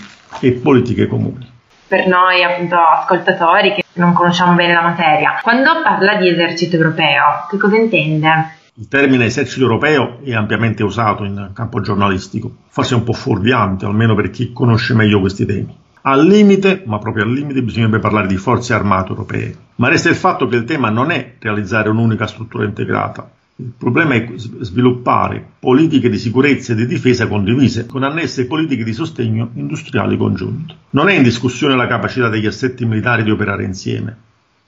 e 0.40 0.52
politiche 0.52 1.06
comuni. 1.06 1.48
Per 1.88 2.06
noi 2.06 2.44
appunto 2.44 2.76
ascoltatori 2.76 3.74
che 3.74 3.84
non 3.94 4.12
conosciamo 4.12 4.54
bene 4.54 4.74
la 4.74 4.82
materia, 4.82 5.40
quando 5.42 5.82
parla 5.82 6.16
di 6.16 6.28
esercito 6.28 6.76
europeo, 6.76 7.46
che 7.48 7.56
cosa 7.56 7.76
intende? 7.76 8.58
Il 8.80 8.88
termine 8.88 9.26
esercito 9.26 9.66
europeo 9.66 10.20
è 10.24 10.32
ampiamente 10.32 10.82
usato 10.82 11.24
in 11.24 11.50
campo 11.52 11.82
giornalistico, 11.82 12.50
forse 12.70 12.94
un 12.94 13.04
po' 13.04 13.12
fuorviante, 13.12 13.84
almeno 13.84 14.14
per 14.14 14.30
chi 14.30 14.54
conosce 14.54 14.94
meglio 14.94 15.20
questi 15.20 15.44
temi. 15.44 15.76
Al 16.00 16.24
limite, 16.24 16.82
ma 16.86 16.98
proprio 16.98 17.24
al 17.24 17.30
limite, 17.30 17.62
bisognerebbe 17.62 17.98
parlare 17.98 18.26
di 18.26 18.38
forze 18.38 18.72
armate 18.72 19.10
europee. 19.10 19.54
Ma 19.74 19.88
resta 19.88 20.08
il 20.08 20.14
fatto 20.14 20.46
che 20.46 20.56
il 20.56 20.64
tema 20.64 20.88
non 20.88 21.10
è 21.10 21.34
realizzare 21.40 21.90
un'unica 21.90 22.26
struttura 22.26 22.64
integrata. 22.64 23.30
Il 23.56 23.74
problema 23.76 24.14
è 24.14 24.32
sviluppare 24.36 25.44
politiche 25.58 26.08
di 26.08 26.16
sicurezza 26.16 26.72
e 26.72 26.76
di 26.76 26.86
difesa 26.86 27.28
condivise, 27.28 27.84
con 27.84 28.02
annesse 28.02 28.46
politiche 28.46 28.82
di 28.82 28.94
sostegno 28.94 29.50
industriali 29.56 30.16
congiunte. 30.16 30.74
Non 30.92 31.10
è 31.10 31.12
in 31.12 31.22
discussione 31.22 31.76
la 31.76 31.86
capacità 31.86 32.30
degli 32.30 32.46
assetti 32.46 32.86
militari 32.86 33.24
di 33.24 33.30
operare 33.30 33.62
insieme. 33.62 34.16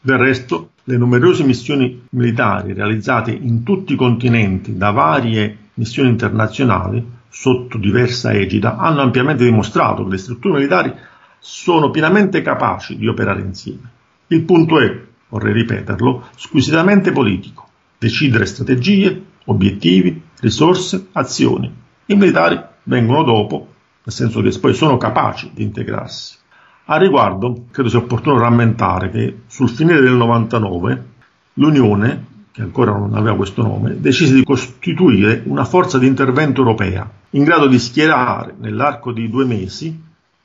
Del 0.05 0.19
resto, 0.19 0.71
le 0.83 0.97
numerose 0.97 1.45
missioni 1.45 2.07
militari 2.11 2.73
realizzate 2.73 3.31
in 3.31 3.63
tutti 3.63 3.93
i 3.93 3.97
continenti 3.97 4.77
da 4.77 4.91
varie 4.91 5.69
missioni 5.75 6.09
internazionali 6.09 7.07
sotto 7.29 7.79
diversa 7.79 8.33
egida 8.33 8.79
hanno 8.79 9.03
ampiamente 9.03 9.45
dimostrato 9.45 10.03
che 10.03 10.11
le 10.11 10.19
strutture 10.19 10.55
militari 10.55 10.93
sono 11.39 11.91
pienamente 11.91 12.43
capaci 12.43 12.97
di 12.97 13.07
operare 13.07 13.43
insieme. 13.43 13.91
Il 14.27 14.43
punto 14.43 14.81
è, 14.81 14.93
vorrei 15.29 15.53
ripeterlo, 15.53 16.31
squisitamente 16.35 17.13
politico. 17.13 17.69
Decidere 17.97 18.47
strategie, 18.47 19.23
obiettivi, 19.45 20.21
risorse, 20.41 21.11
azioni. 21.13 21.73
I 22.07 22.17
militari 22.17 22.61
vengono 22.83 23.23
dopo, 23.23 23.69
nel 24.03 24.13
senso 24.13 24.43
che 24.43 24.59
poi 24.59 24.75
sono 24.75 24.97
capaci 24.97 25.53
di 25.55 25.63
integrarsi. 25.63 26.41
A 26.87 26.97
riguardo, 26.97 27.67
credo 27.71 27.89
sia 27.89 28.01
opportuno 28.01 28.39
rammentare 28.39 29.11
che 29.11 29.41
sul 29.47 29.69
finire 29.69 30.01
del 30.01 30.15
99 30.15 31.07
l'Unione, 31.55 32.27
che 32.51 32.63
ancora 32.63 32.93
non 32.93 33.15
aveva 33.15 33.37
questo 33.37 33.63
nome, 33.63 34.01
decise 34.01 34.35
di 34.35 34.43
costituire 34.43 35.43
una 35.47 35.65
forza 35.65 35.99
di 35.99 36.07
intervento 36.07 36.61
europea 36.61 37.09
in 37.31 37.45
grado 37.45 37.67
di 37.67 37.79
schierare 37.79 38.55
nell'arco 38.59 39.13
di 39.13 39.31
due 39.31 39.45
mesi 39.45 40.03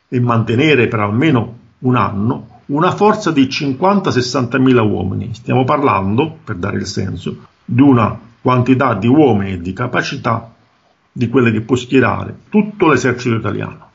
e 0.08 0.19
mantenere 0.19 0.88
per 0.88 1.00
almeno 1.00 1.58
un 1.80 1.95
anno 1.95 2.56
una 2.67 2.91
forza 2.91 3.32
di 3.32 3.45
50-60 3.45 4.60
mila 4.60 4.82
uomini. 4.82 5.34
Stiamo 5.34 5.63
parlando, 5.63 6.38
per 6.43 6.56
dare 6.56 6.78
il 6.78 6.86
senso, 6.86 7.45
di 7.63 7.82
una 7.82 8.17
quantità 8.41 8.93
di 8.93 9.08
uomini 9.08 9.54
e 9.54 9.62
di 9.62 9.73
capacità 9.73 10.54
di 11.12 11.30
quelle 11.30 11.52
che 11.52 11.62
può 11.62 11.76
schierare 11.76 12.36
tutto 12.50 12.88
l'esercito 12.88 13.36
italiano. 13.36 13.89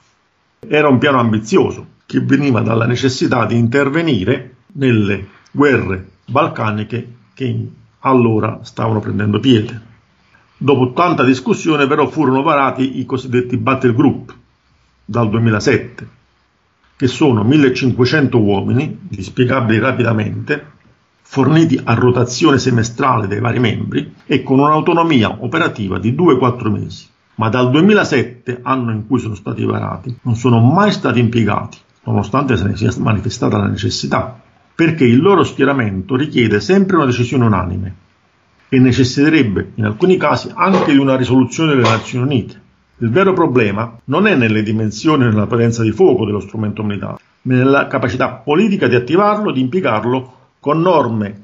Era 0.58 0.88
un 0.88 0.98
piano 0.98 1.18
ambizioso, 1.18 1.86
che 2.12 2.20
veniva 2.20 2.60
dalla 2.60 2.84
necessità 2.84 3.46
di 3.46 3.56
intervenire 3.56 4.56
nelle 4.72 5.28
guerre 5.50 6.08
balcaniche 6.26 7.14
che 7.32 7.68
allora 8.00 8.58
stavano 8.64 9.00
prendendo 9.00 9.40
piede. 9.40 9.80
Dopo 10.58 10.92
tanta 10.92 11.24
discussione 11.24 11.86
però 11.86 12.06
furono 12.10 12.42
varati 12.42 12.98
i 13.00 13.06
cosiddetti 13.06 13.56
battle 13.56 13.94
group 13.94 14.34
dal 15.06 15.30
2007, 15.30 16.08
che 16.96 17.06
sono 17.06 17.44
1500 17.44 18.38
uomini, 18.38 18.98
dispiegabili 19.08 19.78
rapidamente, 19.78 20.66
forniti 21.22 21.80
a 21.82 21.94
rotazione 21.94 22.58
semestrale 22.58 23.26
dai 23.26 23.40
vari 23.40 23.58
membri 23.58 24.16
e 24.26 24.42
con 24.42 24.58
un'autonomia 24.58 25.38
operativa 25.42 25.98
di 25.98 26.12
2-4 26.12 26.70
mesi. 26.70 27.06
Ma 27.36 27.48
dal 27.48 27.70
2007, 27.70 28.60
anno 28.64 28.92
in 28.92 29.06
cui 29.06 29.18
sono 29.18 29.34
stati 29.34 29.64
varati, 29.64 30.14
non 30.24 30.36
sono 30.36 30.60
mai 30.60 30.92
stati 30.92 31.18
impiegati 31.18 31.78
nonostante 32.04 32.56
se 32.56 32.64
ne 32.64 32.76
sia 32.76 32.92
manifestata 32.98 33.58
la 33.58 33.68
necessità, 33.68 34.40
perché 34.74 35.04
il 35.04 35.20
loro 35.20 35.44
schieramento 35.44 36.16
richiede 36.16 36.60
sempre 36.60 36.96
una 36.96 37.06
decisione 37.06 37.44
unanime 37.44 37.94
e 38.68 38.78
necessiterebbe 38.78 39.72
in 39.74 39.84
alcuni 39.84 40.16
casi 40.16 40.50
anche 40.54 40.92
di 40.92 40.98
una 40.98 41.16
risoluzione 41.16 41.74
delle 41.74 41.88
Nazioni 41.88 42.24
Unite. 42.24 42.60
Il 42.98 43.10
vero 43.10 43.32
problema 43.32 43.98
non 44.04 44.26
è 44.26 44.34
nelle 44.34 44.62
dimensioni 44.62 45.24
e 45.24 45.28
nella 45.28 45.46
potenza 45.46 45.82
di 45.82 45.92
fuoco 45.92 46.24
dello 46.24 46.40
strumento 46.40 46.82
militare, 46.82 47.18
ma 47.42 47.54
nella 47.54 47.86
capacità 47.86 48.30
politica 48.30 48.86
di 48.86 48.94
attivarlo 48.94 49.50
e 49.50 49.54
di 49.54 49.60
impiegarlo 49.60 50.36
con 50.58 50.80
norme 50.80 51.40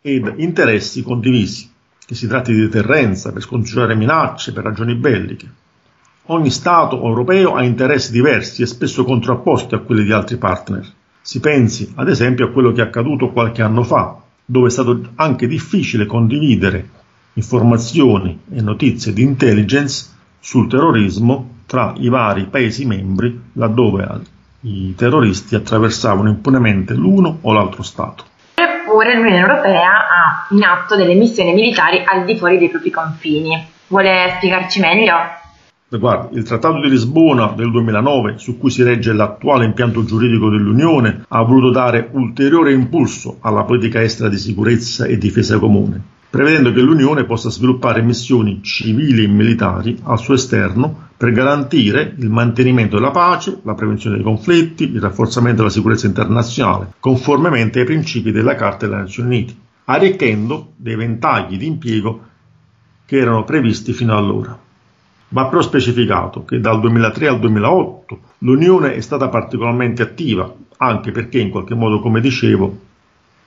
ed 0.00 0.32
interessi 0.38 1.02
condivisi, 1.02 1.70
che 2.06 2.14
si 2.14 2.26
tratti 2.26 2.52
di 2.52 2.60
deterrenza, 2.60 3.32
per 3.32 3.42
scongiurare 3.42 3.94
minacce, 3.94 4.52
per 4.52 4.64
ragioni 4.64 4.94
belliche. 4.94 5.48
Ogni 6.32 6.50
Stato 6.50 7.02
europeo 7.02 7.56
ha 7.56 7.64
interessi 7.64 8.12
diversi 8.12 8.62
e 8.62 8.66
spesso 8.66 9.02
contrapposti 9.04 9.74
a 9.74 9.78
quelli 9.78 10.04
di 10.04 10.12
altri 10.12 10.36
partner. 10.36 10.86
Si 11.20 11.40
pensi, 11.40 11.92
ad 11.96 12.08
esempio, 12.08 12.46
a 12.46 12.50
quello 12.50 12.70
che 12.70 12.82
è 12.82 12.84
accaduto 12.84 13.30
qualche 13.30 13.62
anno 13.62 13.82
fa, 13.82 14.16
dove 14.44 14.68
è 14.68 14.70
stato 14.70 15.08
anche 15.16 15.48
difficile 15.48 16.06
condividere 16.06 16.88
informazioni 17.32 18.42
e 18.48 18.60
notizie 18.62 19.12
di 19.12 19.22
intelligence 19.22 20.06
sul 20.38 20.68
terrorismo 20.68 21.62
tra 21.66 21.94
i 21.96 22.08
vari 22.08 22.46
Paesi 22.46 22.86
membri, 22.86 23.36
laddove 23.54 24.20
i 24.60 24.94
terroristi 24.94 25.56
attraversavano 25.56 26.28
impunemente 26.28 26.94
l'uno 26.94 27.38
o 27.40 27.52
l'altro 27.52 27.82
Stato. 27.82 28.24
Eppure 28.54 29.16
l'Unione 29.16 29.40
Europea 29.40 29.90
ha 29.90 30.46
in 30.50 30.62
atto 30.62 30.94
delle 30.94 31.14
missioni 31.14 31.52
militari 31.54 32.04
al 32.06 32.24
di 32.24 32.36
fuori 32.36 32.56
dei 32.56 32.68
propri 32.68 32.90
confini. 32.92 33.66
Vuole 33.88 34.34
spiegarci 34.36 34.78
meglio? 34.78 35.38
Guarda, 35.98 36.28
il 36.36 36.44
Trattato 36.44 36.80
di 36.80 36.88
Lisbona 36.88 37.52
del 37.56 37.72
2009, 37.72 38.34
su 38.38 38.58
cui 38.58 38.70
si 38.70 38.84
regge 38.84 39.12
l'attuale 39.12 39.64
impianto 39.64 40.04
giuridico 40.04 40.48
dell'Unione, 40.48 41.24
ha 41.26 41.42
voluto 41.42 41.70
dare 41.70 42.08
ulteriore 42.12 42.72
impulso 42.72 43.38
alla 43.40 43.64
politica 43.64 44.00
estera 44.00 44.28
di 44.28 44.38
sicurezza 44.38 45.06
e 45.06 45.18
difesa 45.18 45.58
comune, 45.58 46.00
prevedendo 46.30 46.72
che 46.72 46.80
l'Unione 46.80 47.24
possa 47.24 47.50
sviluppare 47.50 48.02
missioni 48.02 48.62
civili 48.62 49.24
e 49.24 49.26
militari 49.26 49.98
al 50.04 50.20
suo 50.20 50.34
esterno 50.34 51.08
per 51.16 51.32
garantire 51.32 52.14
il 52.18 52.30
mantenimento 52.30 52.94
della 52.94 53.10
pace, 53.10 53.58
la 53.64 53.74
prevenzione 53.74 54.14
dei 54.14 54.24
conflitti, 54.24 54.84
il 54.84 55.00
rafforzamento 55.00 55.62
della 55.62 55.74
sicurezza 55.74 56.06
internazionale, 56.06 56.92
conformemente 57.00 57.80
ai 57.80 57.84
principi 57.84 58.30
della 58.30 58.54
Carta 58.54 58.86
delle 58.86 59.00
Nazioni 59.00 59.28
Unite, 59.28 59.54
arricchendo 59.86 60.74
dei 60.76 60.94
ventagli 60.94 61.58
di 61.58 61.66
impiego 61.66 62.26
che 63.04 63.16
erano 63.16 63.42
previsti 63.42 63.92
fino 63.92 64.16
allora. 64.16 64.68
Va 65.32 65.46
però 65.46 65.62
specificato 65.62 66.44
che 66.44 66.58
dal 66.58 66.80
2003 66.80 67.28
al 67.28 67.38
2008 67.38 68.18
l'Unione 68.38 68.94
è 68.94 69.00
stata 69.00 69.28
particolarmente 69.28 70.02
attiva, 70.02 70.52
anche 70.78 71.12
perché 71.12 71.38
in 71.38 71.50
qualche 71.50 71.76
modo, 71.76 72.00
come 72.00 72.20
dicevo, 72.20 72.78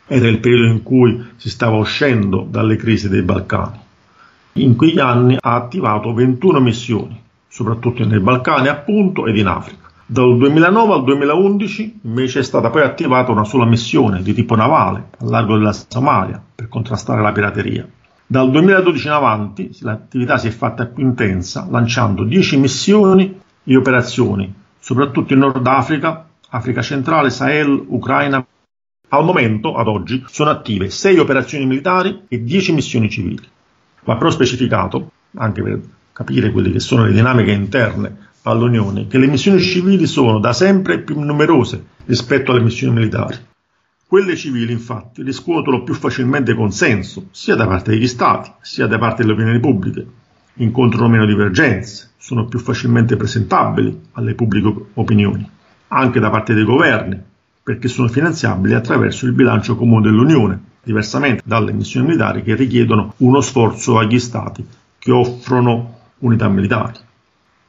era 0.08 0.30
il 0.30 0.40
periodo 0.40 0.72
in 0.72 0.82
cui 0.82 1.22
si 1.36 1.50
stava 1.50 1.76
uscendo 1.76 2.48
dalle 2.50 2.78
crisi 2.78 3.10
dei 3.10 3.22
Balcani. 3.22 3.78
In 4.54 4.78
quegli 4.78 5.00
anni 5.00 5.36
ha 5.38 5.56
attivato 5.56 6.14
21 6.14 6.62
missioni, 6.62 7.22
soprattutto 7.50 8.06
nei 8.06 8.20
Balcani 8.20 8.70
appunto 8.70 9.28
ed 9.28 9.36
in 9.36 9.48
Africa. 9.48 9.90
Dal 10.06 10.38
2009 10.38 10.94
al 10.94 11.04
2011 11.04 12.00
invece 12.04 12.40
è 12.40 12.44
stata 12.44 12.70
poi 12.70 12.84
attivata 12.84 13.32
una 13.32 13.44
sola 13.44 13.66
missione 13.66 14.22
di 14.22 14.34
tipo 14.34 14.56
navale 14.56 15.10
al 15.20 15.28
largo 15.28 15.58
della 15.58 15.74
Somalia 15.74 16.42
per 16.56 16.70
contrastare 16.70 17.22
la 17.22 17.32
pirateria. 17.34 17.86
Dal 18.34 18.50
2012 18.50 19.06
in 19.06 19.14
avanti 19.14 19.70
l'attività 19.82 20.40
si 20.40 20.48
è 20.48 20.50
fatta 20.50 20.88
più 20.88 21.04
intensa, 21.04 21.68
lanciando 21.70 22.24
10 22.24 22.58
missioni 22.58 23.40
e 23.64 23.78
operazioni, 23.78 24.52
soprattutto 24.80 25.34
in 25.34 25.40
Nord 25.40 25.68
Africa, 25.68 26.30
Africa 26.50 26.82
centrale, 26.82 27.30
Sahel, 27.30 27.86
Ucraina. 27.90 28.44
Al 29.10 29.24
momento, 29.24 29.76
ad 29.76 29.88
oggi, 29.88 30.24
sono 30.26 30.50
attive 30.50 30.90
6 30.90 31.20
operazioni 31.20 31.68
militari 31.68 32.24
e 32.28 32.44
10 32.44 32.74
missioni 32.74 33.08
civili. 33.08 33.48
Va 34.04 34.16
però 34.16 34.32
specificato, 34.32 35.12
anche 35.36 35.62
per 35.62 35.80
capire 36.12 36.52
quelle 36.52 36.72
che 36.72 36.80
sono 36.80 37.06
le 37.06 37.12
dinamiche 37.12 37.52
interne 37.52 38.30
all'Unione, 38.46 39.06
che 39.06 39.20
le 39.20 39.28
missioni 39.28 39.60
civili 39.60 40.08
sono 40.08 40.40
da 40.40 40.54
sempre 40.54 41.02
più 41.02 41.20
numerose 41.20 41.86
rispetto 42.06 42.50
alle 42.50 42.64
missioni 42.64 42.96
militari. 42.96 43.38
Quelle 44.14 44.36
civili, 44.36 44.72
infatti, 44.72 45.24
riscuotono 45.24 45.82
più 45.82 45.96
facilmente 45.96 46.54
consenso 46.54 47.30
sia 47.32 47.56
da 47.56 47.66
parte 47.66 47.90
degli 47.90 48.08
Stati 48.08 48.52
sia 48.62 48.86
da 48.86 49.00
parte 49.00 49.24
delle 49.24 49.34
opinioni 49.34 49.60
pubbliche, 49.60 50.06
incontrano 50.58 51.08
meno 51.08 51.26
divergenze, 51.26 52.12
sono 52.20 52.46
più 52.46 52.60
facilmente 52.60 53.16
presentabili 53.16 54.02
alle 54.12 54.36
pubbliche 54.36 54.72
opinioni, 54.94 55.50
anche 55.88 56.20
da 56.20 56.30
parte 56.30 56.54
dei 56.54 56.64
governi, 56.64 57.20
perché 57.64 57.88
sono 57.88 58.08
finanziabili 58.08 58.76
attraverso 58.76 59.26
il 59.26 59.32
bilancio 59.32 59.76
comune 59.76 60.04
dell'Unione, 60.04 60.62
diversamente 60.84 61.42
dalle 61.44 61.74
missioni 61.74 62.06
militari 62.06 62.44
che 62.44 62.54
richiedono 62.54 63.16
uno 63.18 63.42
sforzo 63.42 63.98
agli 63.98 64.20
Stati 64.20 64.64
che 65.00 65.12
offrono 65.12 66.02
unità 66.20 66.48
militari. 66.50 67.00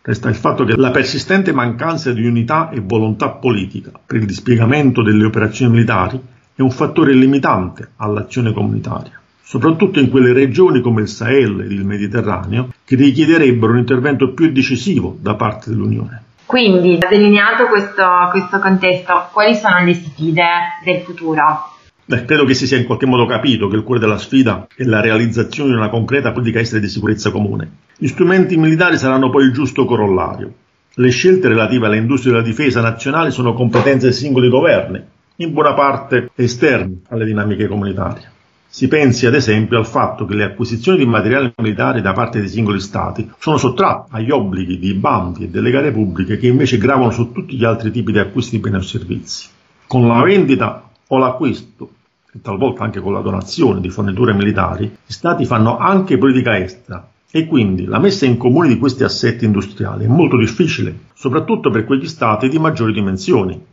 Resta 0.02 0.28
il 0.28 0.34
fatto 0.34 0.64
che 0.64 0.76
la 0.76 0.90
persistente 0.90 1.54
mancanza 1.54 2.12
di 2.12 2.26
unità 2.26 2.68
e 2.68 2.80
volontà 2.80 3.30
politica 3.30 3.90
per 4.04 4.18
il 4.18 4.26
dispiegamento 4.26 5.02
delle 5.02 5.24
operazioni 5.24 5.72
militari 5.72 6.32
è 6.56 6.62
un 6.62 6.70
fattore 6.70 7.12
limitante 7.12 7.90
all'azione 7.96 8.52
comunitaria, 8.52 9.20
soprattutto 9.42 9.98
in 9.98 10.08
quelle 10.08 10.32
regioni 10.32 10.80
come 10.80 11.02
il 11.02 11.08
Sahel 11.08 11.60
ed 11.62 11.72
il 11.72 11.84
Mediterraneo 11.84 12.68
che 12.84 12.94
richiederebbero 12.94 13.72
un 13.72 13.78
intervento 13.78 14.32
più 14.32 14.52
decisivo 14.52 15.16
da 15.20 15.34
parte 15.34 15.70
dell'Unione. 15.70 16.22
Quindi, 16.46 16.98
delineato 16.98 17.66
questo, 17.66 18.04
questo 18.30 18.58
contesto, 18.60 19.28
quali 19.32 19.54
sono 19.54 19.82
le 19.82 19.94
sfide 19.94 20.44
del 20.84 21.00
futuro? 21.00 21.72
Beh, 22.04 22.26
credo 22.26 22.44
che 22.44 22.54
si 22.54 22.66
sia 22.66 22.76
in 22.76 22.84
qualche 22.84 23.06
modo 23.06 23.24
capito 23.24 23.66
che 23.66 23.76
il 23.76 23.82
cuore 23.82 23.98
della 23.98 24.18
sfida 24.18 24.66
è 24.76 24.84
la 24.84 25.00
realizzazione 25.00 25.70
di 25.70 25.76
una 25.76 25.88
concreta 25.88 26.32
politica 26.32 26.60
estera 26.60 26.80
di 26.80 26.88
sicurezza 26.88 27.30
comune. 27.30 27.70
Gli 27.96 28.08
strumenti 28.08 28.56
militari 28.58 28.98
saranno 28.98 29.30
poi 29.30 29.44
il 29.44 29.52
giusto 29.52 29.86
corollario. 29.86 30.52
Le 30.96 31.10
scelte 31.10 31.48
relative 31.48 31.86
alle 31.86 31.96
industrie 31.96 32.30
della 32.30 32.44
difesa 32.44 32.80
nazionale 32.80 33.30
sono 33.30 33.54
competenze 33.54 34.08
dei 34.08 34.14
singoli 34.14 34.50
governi, 34.50 35.02
in 35.36 35.52
buona 35.52 35.74
parte 35.74 36.30
esterne 36.36 37.00
alle 37.08 37.24
dinamiche 37.24 37.66
comunitarie. 37.66 38.30
Si 38.68 38.86
pensi 38.86 39.26
ad 39.26 39.34
esempio 39.34 39.78
al 39.78 39.86
fatto 39.86 40.24
che 40.24 40.34
le 40.34 40.44
acquisizioni 40.44 40.98
di 40.98 41.06
materiali 41.06 41.52
militari 41.56 42.00
da 42.00 42.12
parte 42.12 42.40
dei 42.40 42.48
singoli 42.48 42.80
Stati 42.80 43.30
sono 43.38 43.56
sottratte 43.56 44.10
agli 44.12 44.30
obblighi 44.30 44.78
di 44.78 44.94
bandi 44.94 45.44
e 45.44 45.48
delle 45.48 45.70
gare 45.70 45.90
pubbliche 45.92 46.38
che 46.38 46.46
invece 46.46 46.78
gravano 46.78 47.10
su 47.10 47.32
tutti 47.32 47.56
gli 47.56 47.64
altri 47.64 47.90
tipi 47.90 48.12
di 48.12 48.18
acquisti 48.18 48.56
di 48.56 48.62
beni 48.62 48.76
o 48.76 48.80
servizi. 48.80 49.48
Con 49.86 50.06
la 50.06 50.22
vendita 50.22 50.88
o 51.08 51.18
l'acquisto, 51.18 51.90
e 52.32 52.40
talvolta 52.40 52.82
anche 52.82 53.00
con 53.00 53.12
la 53.12 53.20
donazione 53.20 53.80
di 53.80 53.90
forniture 53.90 54.34
militari, 54.34 54.86
gli 54.86 55.12
Stati 55.12 55.44
fanno 55.44 55.78
anche 55.78 56.18
politica 56.18 56.58
estera 56.58 57.08
e 57.30 57.46
quindi 57.46 57.84
la 57.84 57.98
messa 57.98 58.26
in 58.26 58.36
comune 58.36 58.68
di 58.68 58.78
questi 58.78 59.02
assetti 59.02 59.44
industriali 59.44 60.04
è 60.04 60.08
molto 60.08 60.36
difficile, 60.36 60.96
soprattutto 61.14 61.70
per 61.70 61.84
quegli 61.84 62.06
Stati 62.06 62.48
di 62.48 62.58
maggiori 62.58 62.92
dimensioni. 62.92 63.72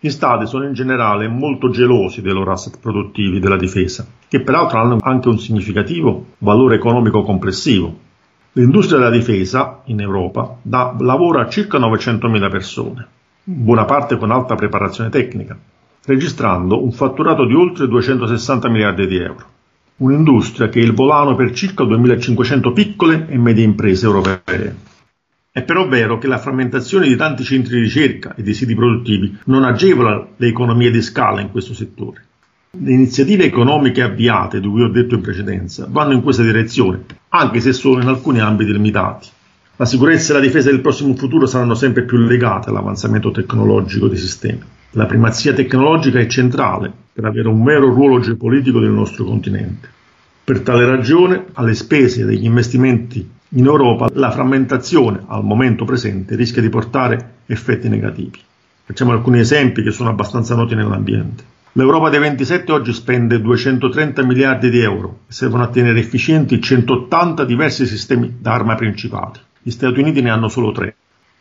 Gli 0.00 0.10
Stati 0.10 0.46
sono 0.46 0.64
in 0.64 0.74
generale 0.74 1.26
molto 1.26 1.70
gelosi 1.70 2.22
dei 2.22 2.32
loro 2.32 2.52
asset 2.52 2.78
produttivi 2.78 3.40
della 3.40 3.56
difesa, 3.56 4.06
che 4.28 4.42
peraltro 4.42 4.78
hanno 4.78 4.96
anche 5.00 5.26
un 5.26 5.40
significativo 5.40 6.26
valore 6.38 6.76
economico 6.76 7.24
complessivo. 7.24 7.98
L'industria 8.52 8.98
della 8.98 9.10
difesa 9.10 9.80
in 9.86 10.00
Europa 10.00 10.56
dà 10.62 10.94
lavoro 11.00 11.40
a 11.40 11.48
circa 11.48 11.78
900.000 11.78 12.48
persone, 12.48 13.08
buona 13.42 13.86
parte 13.86 14.16
con 14.18 14.30
alta 14.30 14.54
preparazione 14.54 15.10
tecnica, 15.10 15.58
registrando 16.04 16.80
un 16.80 16.92
fatturato 16.92 17.44
di 17.44 17.54
oltre 17.54 17.88
260 17.88 18.68
miliardi 18.68 19.04
di 19.08 19.16
euro. 19.16 19.46
Un'industria 19.96 20.68
che 20.68 20.78
è 20.78 20.84
il 20.84 20.94
volano 20.94 21.34
per 21.34 21.50
circa 21.50 21.82
2500 21.82 22.72
piccole 22.72 23.26
e 23.28 23.36
medie 23.36 23.64
imprese 23.64 24.06
europee. 24.06 24.76
È 25.58 25.64
però 25.64 25.88
vero 25.88 26.18
che 26.18 26.28
la 26.28 26.38
frammentazione 26.38 27.08
di 27.08 27.16
tanti 27.16 27.42
centri 27.42 27.74
di 27.74 27.82
ricerca 27.82 28.32
e 28.36 28.44
di 28.44 28.54
siti 28.54 28.76
produttivi 28.76 29.38
non 29.46 29.64
agevola 29.64 30.24
le 30.36 30.46
economie 30.46 30.92
di 30.92 31.02
scala 31.02 31.40
in 31.40 31.50
questo 31.50 31.74
settore. 31.74 32.22
Le 32.78 32.92
iniziative 32.92 33.42
economiche 33.42 34.02
avviate, 34.02 34.60
di 34.60 34.68
cui 34.68 34.84
ho 34.84 34.88
detto 34.88 35.16
in 35.16 35.20
precedenza, 35.20 35.88
vanno 35.90 36.12
in 36.12 36.22
questa 36.22 36.44
direzione, 36.44 37.04
anche 37.30 37.58
se 37.58 37.72
solo 37.72 38.00
in 38.00 38.06
alcuni 38.06 38.38
ambiti 38.38 38.70
limitati. 38.70 39.26
La 39.74 39.84
sicurezza 39.84 40.30
e 40.30 40.36
la 40.36 40.42
difesa 40.42 40.70
del 40.70 40.80
prossimo 40.80 41.16
futuro 41.16 41.46
saranno 41.46 41.74
sempre 41.74 42.04
più 42.04 42.18
legate 42.18 42.68
all'avanzamento 42.68 43.32
tecnologico 43.32 44.06
dei 44.06 44.16
sistemi. 44.16 44.62
La 44.92 45.06
primazia 45.06 45.54
tecnologica 45.54 46.20
è 46.20 46.26
centrale 46.26 46.92
per 47.12 47.24
avere 47.24 47.48
un 47.48 47.64
vero 47.64 47.92
ruolo 47.92 48.20
geopolitico 48.20 48.78
del 48.78 48.92
nostro 48.92 49.24
continente. 49.24 49.88
Per 50.44 50.60
tale 50.60 50.86
ragione, 50.86 51.46
alle 51.54 51.74
spese 51.74 52.24
degli 52.24 52.44
investimenti 52.44 53.28
in 53.50 53.64
Europa, 53.64 54.10
la 54.12 54.30
frammentazione 54.30 55.22
al 55.26 55.42
momento 55.42 55.86
presente 55.86 56.36
rischia 56.36 56.60
di 56.60 56.68
portare 56.68 57.36
effetti 57.46 57.88
negativi. 57.88 58.38
Facciamo 58.84 59.12
alcuni 59.12 59.38
esempi 59.38 59.82
che 59.82 59.90
sono 59.90 60.10
abbastanza 60.10 60.54
noti 60.54 60.74
nell'ambiente. 60.74 61.44
L'Europa 61.72 62.10
dei 62.10 62.20
27 62.20 62.70
oggi 62.72 62.92
spende 62.92 63.40
230 63.40 64.22
miliardi 64.24 64.68
di 64.68 64.80
euro 64.80 65.20
e 65.28 65.32
servono 65.32 65.62
a 65.62 65.68
tenere 65.68 66.00
efficienti 66.00 66.60
180 66.60 67.44
diversi 67.44 67.86
sistemi 67.86 68.36
d'arma 68.38 68.74
principali. 68.74 69.38
Gli 69.62 69.70
Stati 69.70 69.98
Uniti 70.00 70.20
ne 70.20 70.30
hanno 70.30 70.48
solo 70.48 70.72
tre. 70.72 70.96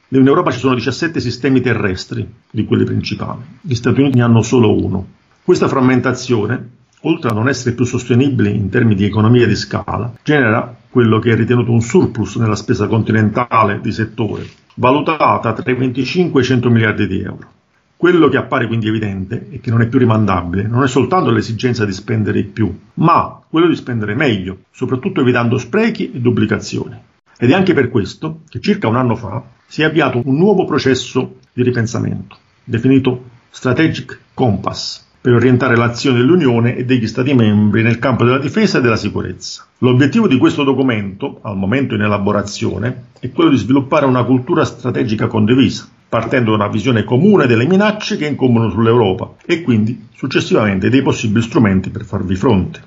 In 0.10 0.26
Europa 0.26 0.52
ci 0.52 0.60
sono 0.60 0.76
17 0.76 1.20
sistemi 1.20 1.60
terrestri 1.60 2.26
di 2.50 2.64
quelli 2.64 2.86
principali, 2.86 3.42
gli 3.60 3.76
Stati 3.76 4.00
Uniti 4.00 4.18
ne 4.18 4.24
hanno 4.24 4.42
solo 4.42 4.74
uno. 4.74 5.06
Questa 5.44 5.68
frammentazione, 5.68 6.70
oltre 7.08 7.30
a 7.30 7.34
non 7.34 7.48
essere 7.48 7.74
più 7.74 7.86
sostenibile 7.86 8.50
in 8.50 8.70
termini 8.70 8.96
di 8.96 9.06
economia 9.06 9.48
di 9.48 9.56
scala, 9.56 10.14
genera 10.24 10.76
quello 10.90 11.20
che 11.20 11.32
è 11.32 11.36
ritenuto 11.36 11.72
un 11.72 11.82
surplus 11.82 12.36
nella 12.36 12.56
spesa 12.56 12.88
continentale 12.88 13.80
di 13.82 13.92
settore, 13.92 14.46
valutata 14.76 15.54
tra 15.54 15.72
i 15.72 15.76
25 15.76 16.40
e 16.40 16.44
i 16.44 16.48
100 16.48 16.70
miliardi 16.70 17.08
di 17.08 17.22
euro. 17.22 17.56
Quello 17.96 18.28
che 18.28 18.38
appare 18.38 18.68
quindi 18.68 18.88
evidente 18.88 19.48
e 19.50 19.60
che 19.60 19.72
non 19.72 19.82
è 19.82 19.88
più 19.88 19.98
rimandabile 19.98 20.68
non 20.68 20.84
è 20.84 20.88
soltanto 20.88 21.32
l'esigenza 21.32 21.84
di 21.84 21.94
spendere 21.94 22.44
più, 22.44 22.78
ma 22.96 23.42
quello 23.50 23.68
di 23.68 23.76
spendere 23.76 24.14
meglio, 24.14 24.66
soprattutto 24.72 25.22
evitando 25.22 25.58
sprechi 25.58 26.12
e 26.12 26.20
duplicazioni. 26.20 26.96
Ed 27.40 27.50
è 27.50 27.54
anche 27.54 27.74
per 27.74 27.90
questo 27.90 28.42
che 28.50 28.60
circa 28.60 28.88
un 28.88 28.98
anno 28.98 29.16
fa 29.16 29.44
si 29.66 29.82
è 29.82 29.86
avviato 29.86 30.22
un 30.24 30.36
nuovo 30.36 30.66
processo 30.66 31.38
di 31.54 31.64
ripensamento, 31.64 32.38
definito 32.64 33.36
Strategic 33.50 34.20
Compass, 34.34 35.07
per 35.20 35.34
orientare 35.34 35.76
l'azione 35.76 36.20
dell'Unione 36.20 36.76
e 36.76 36.86
degli 36.86 37.08
Stati 37.08 37.34
membri 37.34 37.84
nel 37.84 38.00
campo 38.00 38.24
della 38.24 38.38
difesa 38.38 38.78
e 38.78 38.82
della 38.82 38.96
sicurezza. 38.96 39.66
L'obiettivo 39.80 40.28
di 40.28 40.38
questo 40.38 40.64
documento, 40.64 41.40
al 41.42 41.58
momento 41.58 41.96
in 41.96 42.02
elaborazione, 42.02 43.06
è 43.20 43.32
quello 43.32 43.50
di 43.50 43.58
sviluppare 43.58 44.06
una 44.06 44.24
cultura 44.24 44.64
strategica 44.64 45.28
condivisa, 45.28 45.88
partendo 46.08 46.52
da 46.52 46.64
una 46.64 46.72
visione 46.72 47.04
comune 47.04 47.48
delle 47.48 47.68
minacce 47.68 48.16
che 48.16 48.28
incombono 48.28 48.70
sull'Europa 48.70 49.36
e 49.46 49.64
quindi 49.64 50.08
successivamente 50.16 50.90
dei 50.90 51.02
possibili 51.02 51.42
strumenti 51.42 51.90
per 51.90 52.06
farvi 52.06 52.36
fronte. 52.36 52.82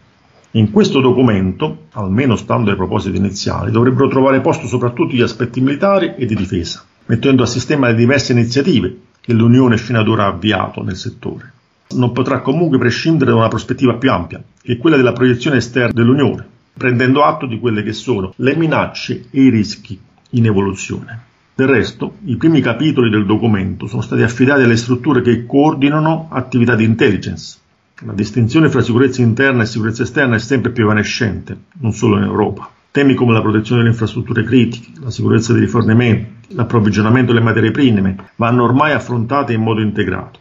In 0.52 0.72
questo 0.72 1.00
documento, 1.00 1.86
almeno 1.92 2.34
stando 2.34 2.70
ai 2.70 2.76
propositi 2.76 3.16
iniziali, 3.16 3.70
dovrebbero 3.70 4.08
trovare 4.08 4.40
posto 4.40 4.66
soprattutto 4.66 5.14
gli 5.14 5.20
aspetti 5.20 5.60
militari 5.60 6.14
e 6.16 6.26
di 6.26 6.34
difesa, 6.34 6.82
mettendo 7.06 7.42
a 7.42 7.46
sistema 7.46 7.88
le 7.88 7.94
diverse 7.94 8.32
iniziative 8.32 8.96
che 9.20 9.32
l'Unione 9.32 9.76
fino 9.76 10.00
ad 10.00 10.08
ora 10.08 10.24
ha 10.24 10.28
avviato 10.28 10.82
nel 10.82 10.96
settore. 10.96 11.52
Non 11.92 12.12
potrà 12.12 12.40
comunque 12.40 12.79
prescindere 12.79 13.31
da 13.31 13.37
una 13.37 13.48
prospettiva 13.48 13.96
più 13.96 14.11
ampia, 14.11 14.42
che 14.62 14.72
è 14.72 14.79
quella 14.79 14.96
della 14.96 15.12
proiezione 15.12 15.57
esterna 15.57 15.92
dell'Unione, 15.92 16.46
prendendo 16.72 17.24
atto 17.24 17.46
di 17.46 17.59
quelle 17.59 17.83
che 17.83 17.92
sono 17.92 18.33
le 18.37 18.57
minacce 18.57 19.26
e 19.31 19.42
i 19.42 19.50
rischi 19.50 19.98
in 20.31 20.46
evoluzione. 20.46 21.29
Del 21.55 21.68
resto, 21.68 22.14
i 22.24 22.37
primi 22.37 22.61
capitoli 22.61 23.11
del 23.11 23.26
documento 23.26 23.87
sono 23.87 24.03
stati 24.03 24.22
affidati 24.22 24.62
alle 24.62 24.76
strutture 24.76 25.20
che 25.20 25.44
coordinano 25.46 26.29
attività 26.31 26.74
di 26.74 26.85
intelligence, 26.85 27.59
la 28.07 28.14
distinzione 28.14 28.70
fra 28.70 28.81
sicurezza 28.81 29.20
interna 29.20 29.62
e 29.62 29.66
sicurezza 29.66 30.05
esterna 30.05 30.37
è 30.37 30.38
sempre 30.38 30.70
più 30.70 30.85
evanescente, 30.85 31.55
non 31.81 31.92
solo 31.92 32.16
in 32.16 32.22
Europa. 32.22 32.70
Temi 32.90 33.12
come 33.12 33.35
la 33.35 33.42
protezione 33.42 33.83
delle 33.83 33.92
infrastrutture 33.92 34.42
critiche, 34.42 34.92
la 35.03 35.11
sicurezza 35.11 35.53
dei 35.53 35.61
rifornimenti, 35.61 36.55
l'approvvigionamento 36.55 37.33
delle 37.33 37.44
materie 37.44 37.70
prime 37.70 38.16
vanno 38.37 38.64
ormai 38.64 38.92
affrontati 38.92 39.53
in 39.53 39.61
modo 39.61 39.83
integrato. 39.83 40.38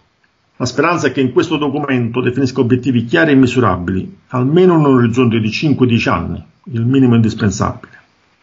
La 0.59 0.65
speranza 0.65 1.07
è 1.07 1.13
che 1.13 1.21
in 1.21 1.31
questo 1.31 1.55
documento 1.55 2.19
definisca 2.19 2.59
obiettivi 2.59 3.05
chiari 3.05 3.31
e 3.31 3.35
misurabili, 3.35 4.17
almeno 4.27 4.73
in 4.73 4.79
un 4.79 4.97
orizzonte 4.97 5.39
di 5.39 5.47
5-10 5.47 6.09
anni, 6.09 6.43
il 6.73 6.85
minimo 6.85 7.15
indispensabile. 7.15 7.93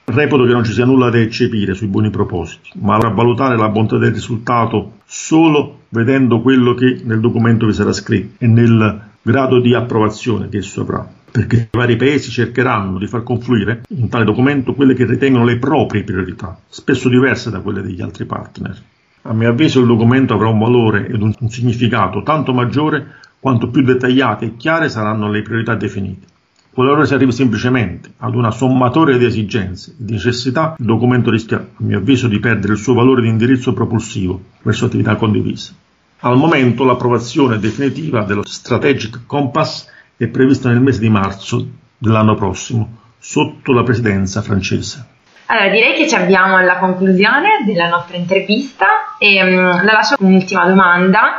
Reputo 0.04 0.46
che 0.46 0.52
non 0.52 0.64
ci 0.64 0.72
sia 0.72 0.86
nulla 0.86 1.10
da 1.10 1.18
eccepire 1.18 1.74
sui 1.74 1.88
buoni 1.88 2.08
propositi, 2.08 2.70
ma 2.80 2.96
a 2.96 3.10
valutare 3.10 3.58
la 3.58 3.68
bontà 3.68 3.98
del 3.98 4.14
risultato 4.14 5.00
solo 5.04 5.80
vedendo 5.90 6.40
quello 6.40 6.72
che 6.72 7.02
nel 7.04 7.20
documento 7.20 7.66
vi 7.66 7.74
sarà 7.74 7.92
scritto 7.92 8.42
e 8.42 8.46
nel 8.46 8.98
grado 9.20 9.60
di 9.60 9.74
approvazione 9.74 10.48
che 10.48 10.56
esso 10.56 10.80
avrà, 10.80 11.06
perché 11.30 11.68
i 11.70 11.76
vari 11.76 11.96
paesi 11.96 12.30
cercheranno 12.30 12.96
di 12.96 13.08
far 13.08 13.24
confluire 13.24 13.82
in 13.88 14.08
tale 14.08 14.24
documento 14.24 14.72
quelle 14.72 14.94
che 14.94 15.04
ritengono 15.04 15.44
le 15.44 15.58
proprie 15.58 16.02
priorità, 16.02 16.58
spesso 16.66 17.10
diverse 17.10 17.50
da 17.50 17.60
quelle 17.60 17.82
degli 17.82 18.00
altri 18.00 18.24
partner. 18.24 18.82
A 19.28 19.32
mio 19.32 19.48
avviso 19.48 19.80
il 19.80 19.88
documento 19.88 20.34
avrà 20.34 20.46
un 20.46 20.60
valore 20.60 21.08
ed 21.08 21.20
un, 21.20 21.34
significato 21.48 22.22
tanto 22.22 22.52
maggiore 22.52 23.16
quanto 23.40 23.70
più 23.70 23.82
dettagliate 23.82 24.44
e 24.44 24.56
chiare 24.56 24.88
saranno 24.88 25.28
le 25.28 25.42
priorità 25.42 25.74
definite. 25.74 26.26
Qualora 26.72 27.04
si 27.04 27.14
arrivi 27.14 27.32
semplicemente 27.32 28.12
ad 28.18 28.36
una 28.36 28.52
sommatoria 28.52 29.18
di 29.18 29.24
esigenze 29.24 29.90
e 29.90 29.94
di 30.04 30.12
necessità, 30.12 30.76
il 30.78 30.84
documento 30.84 31.30
rischia, 31.30 31.58
a 31.58 31.82
mio 31.82 31.98
avviso, 31.98 32.28
di 32.28 32.38
perdere 32.38 32.74
il 32.74 32.78
suo 32.78 32.94
valore 32.94 33.22
di 33.22 33.28
indirizzo 33.28 33.72
propulsivo 33.72 34.40
verso 34.62 34.84
attività 34.84 35.16
condivise. 35.16 35.74
Al 36.20 36.36
momento 36.36 36.84
l'approvazione 36.84 37.58
definitiva 37.58 38.22
dello 38.22 38.46
Strategic 38.46 39.26
Compass 39.26 39.88
è 40.16 40.28
prevista 40.28 40.68
nel 40.68 40.80
mese 40.80 41.00
di 41.00 41.08
marzo 41.08 41.66
dell'anno 41.98 42.36
prossimo, 42.36 42.98
sotto 43.18 43.72
la 43.72 43.82
presidenza 43.82 44.40
francese. 44.40 45.14
Allora, 45.46 45.68
direi 45.68 45.94
che 45.94 46.08
ci 46.08 46.14
avviamo 46.16 46.56
alla 46.56 46.78
conclusione 46.78 47.62
della 47.64 47.88
nostra 47.88 48.16
intervista 48.16 48.86
e 49.18 49.42
um, 49.42 49.84
la 49.84 49.92
lascio 49.92 50.16
un'ultima 50.18 50.66
domanda 50.66 51.36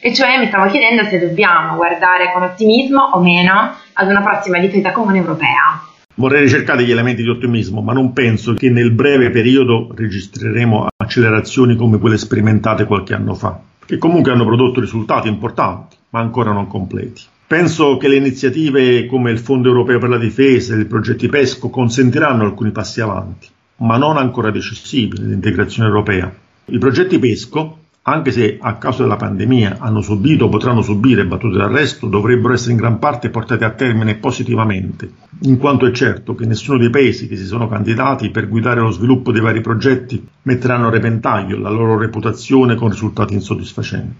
e 0.00 0.14
cioè 0.14 0.38
mi 0.38 0.46
stavo 0.46 0.70
chiedendo 0.70 1.02
se 1.04 1.18
dobbiamo 1.18 1.74
guardare 1.74 2.30
con 2.32 2.42
ottimismo 2.42 3.02
o 3.14 3.20
meno 3.20 3.74
ad 3.94 4.08
una 4.08 4.22
prossima 4.22 4.60
difesa 4.60 4.92
comune 4.92 5.18
europea. 5.18 5.82
Vorrei 6.14 6.42
ricercare 6.42 6.78
degli 6.78 6.92
elementi 6.92 7.22
di 7.22 7.28
ottimismo, 7.28 7.80
ma 7.80 7.92
non 7.92 8.12
penso 8.12 8.54
che 8.54 8.70
nel 8.70 8.92
breve 8.92 9.30
periodo 9.30 9.88
registreremo 9.92 10.86
accelerazioni 10.96 11.74
come 11.74 11.98
quelle 11.98 12.18
sperimentate 12.18 12.84
qualche 12.84 13.14
anno 13.14 13.34
fa, 13.34 13.58
che 13.84 13.98
comunque 13.98 14.30
hanno 14.32 14.44
prodotto 14.44 14.80
risultati 14.80 15.26
importanti, 15.26 15.96
ma 16.10 16.20
ancora 16.20 16.52
non 16.52 16.68
completi. 16.68 17.22
Penso 17.48 17.96
che 17.96 18.08
le 18.08 18.16
iniziative 18.16 19.06
come 19.06 19.30
il 19.30 19.38
Fondo 19.38 19.68
europeo 19.68 19.98
per 19.98 20.10
la 20.10 20.18
difesa 20.18 20.74
e 20.74 20.80
i 20.80 20.84
progetti 20.84 21.30
PESCO 21.30 21.70
consentiranno 21.70 22.44
alcuni 22.44 22.72
passi 22.72 23.00
avanti, 23.00 23.48
ma 23.76 23.96
non 23.96 24.18
ancora 24.18 24.50
decisivi 24.50 25.18
nell'integrazione 25.18 25.88
europea. 25.88 26.30
I 26.66 26.76
progetti 26.76 27.18
PESCO 27.18 27.78
anche 28.02 28.32
se 28.32 28.58
a 28.60 28.76
causa 28.76 29.02
della 29.02 29.16
pandemia 29.16 29.78
hanno 29.80 30.02
subito 30.02 30.44
o 30.44 30.48
potranno 30.50 30.82
subire 30.82 31.24
battute 31.24 31.56
d'arresto, 31.56 32.06
dovrebbero 32.06 32.52
essere 32.52 32.72
in 32.72 32.76
gran 32.76 32.98
parte 32.98 33.30
portate 33.30 33.64
a 33.64 33.70
termine 33.70 34.16
positivamente, 34.16 35.10
in 35.44 35.56
quanto 35.56 35.86
è 35.86 35.90
certo 35.90 36.34
che 36.34 36.44
nessuno 36.44 36.76
dei 36.76 36.90
paesi 36.90 37.28
che 37.28 37.36
si 37.36 37.46
sono 37.46 37.66
candidati 37.66 38.30
per 38.30 38.46
guidare 38.46 38.82
lo 38.82 38.90
sviluppo 38.90 39.32
dei 39.32 39.40
vari 39.40 39.62
progetti 39.62 40.22
metteranno 40.42 40.88
a 40.88 40.90
repentaglio 40.90 41.58
la 41.58 41.70
loro 41.70 41.96
reputazione 41.96 42.74
con 42.74 42.90
risultati 42.90 43.32
insoddisfacenti. 43.32 44.18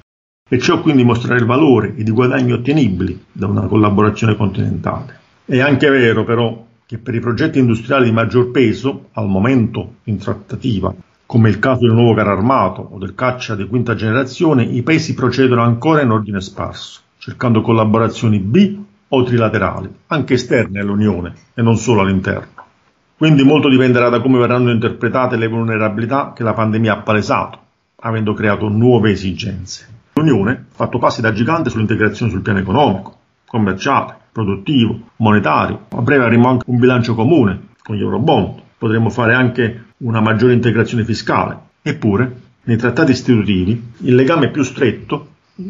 E 0.48 0.58
ciò 0.58 0.80
quindi 0.80 1.04
mostrerà 1.04 1.38
il 1.38 1.44
valore 1.44 1.94
ed 1.94 2.08
i 2.08 2.10
guadagni 2.10 2.52
ottenibili 2.52 3.22
da 3.30 3.46
una 3.46 3.66
collaborazione 3.66 4.34
continentale. 4.34 5.18
È 5.44 5.60
anche 5.60 5.90
vero 5.90 6.24
però 6.24 6.64
che 6.86 6.96
per 6.96 7.14
i 7.14 7.20
progetti 7.20 7.58
industriali 7.58 8.06
di 8.06 8.12
maggior 8.12 8.50
peso, 8.50 9.08
al 9.12 9.28
momento 9.28 9.96
in 10.04 10.16
trattativa, 10.16 10.94
come 11.26 11.50
il 11.50 11.58
caso 11.58 11.80
del 11.80 11.92
nuovo 11.92 12.14
carro 12.14 12.32
armato 12.32 12.80
o 12.80 12.96
del 12.96 13.14
caccia 13.14 13.54
di 13.54 13.66
quinta 13.66 13.94
generazione, 13.94 14.62
i 14.62 14.82
paesi 14.82 15.12
procedono 15.12 15.60
ancora 15.60 16.00
in 16.00 16.08
ordine 16.08 16.40
sparso, 16.40 17.00
cercando 17.18 17.60
collaborazioni 17.60 18.38
bi 18.38 18.82
o 19.08 19.22
trilaterali, 19.22 19.90
anche 20.06 20.32
esterne 20.32 20.80
all'Unione 20.80 21.34
e 21.52 21.60
non 21.60 21.76
solo 21.76 22.00
all'interno. 22.00 22.64
Quindi 23.18 23.42
molto 23.42 23.68
dipenderà 23.68 24.08
da 24.08 24.22
come 24.22 24.38
verranno 24.38 24.70
interpretate 24.70 25.36
le 25.36 25.48
vulnerabilità 25.48 26.32
che 26.34 26.42
la 26.42 26.54
pandemia 26.54 26.94
ha 26.94 27.02
palesato, 27.02 27.58
avendo 27.96 28.32
creato 28.32 28.68
nuove 28.68 29.10
esigenze. 29.10 29.97
L'Unione 30.18 30.50
ha 30.50 30.74
fatto 30.74 30.98
passi 30.98 31.20
da 31.20 31.32
gigante 31.32 31.70
sull'integrazione 31.70 32.32
sul 32.32 32.42
piano 32.42 32.58
economico, 32.58 33.16
commerciale, 33.46 34.16
produttivo, 34.32 34.98
monetario. 35.16 35.86
A 35.90 36.02
breve 36.02 36.24
avremo 36.24 36.48
anche 36.48 36.64
un 36.66 36.78
bilancio 36.78 37.14
comune 37.14 37.68
con 37.84 37.94
gli 37.94 38.00
Eurobond. 38.00 38.60
Potremmo 38.78 39.10
fare 39.10 39.34
anche 39.34 39.84
una 39.98 40.20
maggiore 40.20 40.54
integrazione 40.54 41.04
fiscale. 41.04 41.56
Eppure, 41.82 42.40
nei 42.64 42.76
trattati 42.76 43.12
istitutivi, 43.12 43.90
il 43.98 44.14
legame 44.16 44.50
più 44.50 44.64
stretto, 44.64 45.28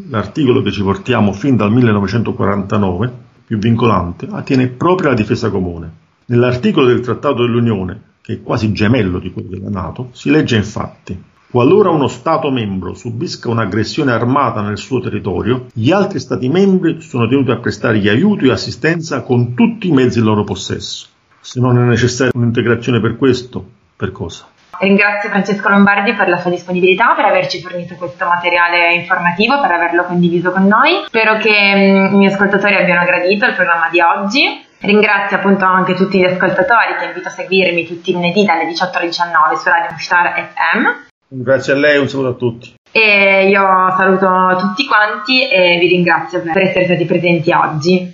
l'articolo 0.09 0.63
che 0.63 0.71
ci 0.71 0.81
portiamo 0.81 1.31
fin 1.31 1.55
dal 1.55 1.71
1949, 1.71 3.11
più 3.45 3.59
vincolante, 3.59 4.27
attiene 4.31 4.67
proprio 4.67 5.09
alla 5.09 5.17
difesa 5.17 5.51
comune. 5.51 5.91
Nell'articolo 6.25 6.87
del 6.87 7.01
Trattato 7.01 7.43
dell'Unione, 7.43 8.01
che 8.21 8.33
è 8.33 8.41
quasi 8.41 8.71
gemello 8.71 9.19
di 9.19 9.31
quello 9.31 9.49
della 9.49 9.69
Nato, 9.69 10.09
si 10.11 10.31
legge 10.31 10.55
infatti 10.57 11.17
Qualora 11.51 11.89
uno 11.89 12.07
Stato 12.07 12.51
membro 12.51 12.93
subisca 12.93 13.49
un'aggressione 13.49 14.11
armata 14.11 14.61
nel 14.61 14.77
suo 14.77 14.99
territorio, 14.99 15.65
gli 15.73 15.89
altri 15.89 16.19
Stati 16.19 16.47
membri 16.47 17.01
sono 17.01 17.27
tenuti 17.27 17.49
a 17.49 17.57
prestargli 17.57 18.07
aiuto 18.07 18.45
e 18.45 18.51
assistenza 18.51 19.23
con 19.23 19.55
tutti 19.55 19.87
i 19.87 19.91
mezzi 19.91 20.19
in 20.19 20.25
loro 20.25 20.43
possesso. 20.43 21.07
Se 21.39 21.59
non 21.59 21.79
è 21.79 21.81
necessaria 21.81 22.31
un'integrazione 22.35 23.01
per 23.01 23.17
questo, 23.17 23.65
per 23.95 24.11
cosa? 24.11 24.45
Ringrazio 24.77 25.29
Francesco 25.29 25.69
Lombardi 25.69 26.13
per 26.13 26.29
la 26.29 26.37
sua 26.37 26.51
disponibilità, 26.51 27.15
per 27.15 27.25
averci 27.25 27.61
fornito 27.61 27.95
questo 27.95 28.27
materiale 28.27 28.93
informativo, 28.93 29.59
per 29.59 29.71
averlo 29.71 30.03
condiviso 30.03 30.51
con 30.51 30.67
noi. 30.67 31.05
Spero 31.07 31.37
che 31.37 31.49
mm, 31.49 32.13
i 32.13 32.17
miei 32.17 32.31
ascoltatori 32.31 32.75
abbiano 32.75 33.03
gradito 33.05 33.47
il 33.47 33.55
programma 33.55 33.89
di 33.89 33.99
oggi. 34.01 34.65
Ringrazio 34.81 35.37
appunto 35.37 35.65
anche 35.65 35.95
tutti 35.95 36.19
gli 36.19 36.25
ascoltatori 36.25 36.95
che 36.99 37.05
invito 37.05 37.27
a 37.27 37.31
seguirmi 37.31 37.87
tutti 37.87 38.11
i 38.11 38.13
lunedì 38.13 38.45
dalle 38.45 38.67
18 38.67 38.97
alle 38.99 39.07
19 39.07 39.55
su 39.57 39.67
Radio 39.67 39.97
Star 39.97 40.53
FM. 40.53 41.08
Grazie 41.31 41.73
a 41.73 41.75
lei, 41.75 41.99
un 41.99 42.09
saluto 42.09 42.29
a 42.29 42.33
tutti. 42.33 42.73
E 42.91 43.49
io 43.49 43.61
saluto 43.95 44.57
tutti 44.59 44.87
quanti 44.87 45.47
e 45.47 45.77
vi 45.79 45.87
ringrazio 45.87 46.41
per 46.41 46.57
essere 46.57 46.85
stati 46.85 47.05
presenti 47.05 47.51
oggi. 47.51 48.11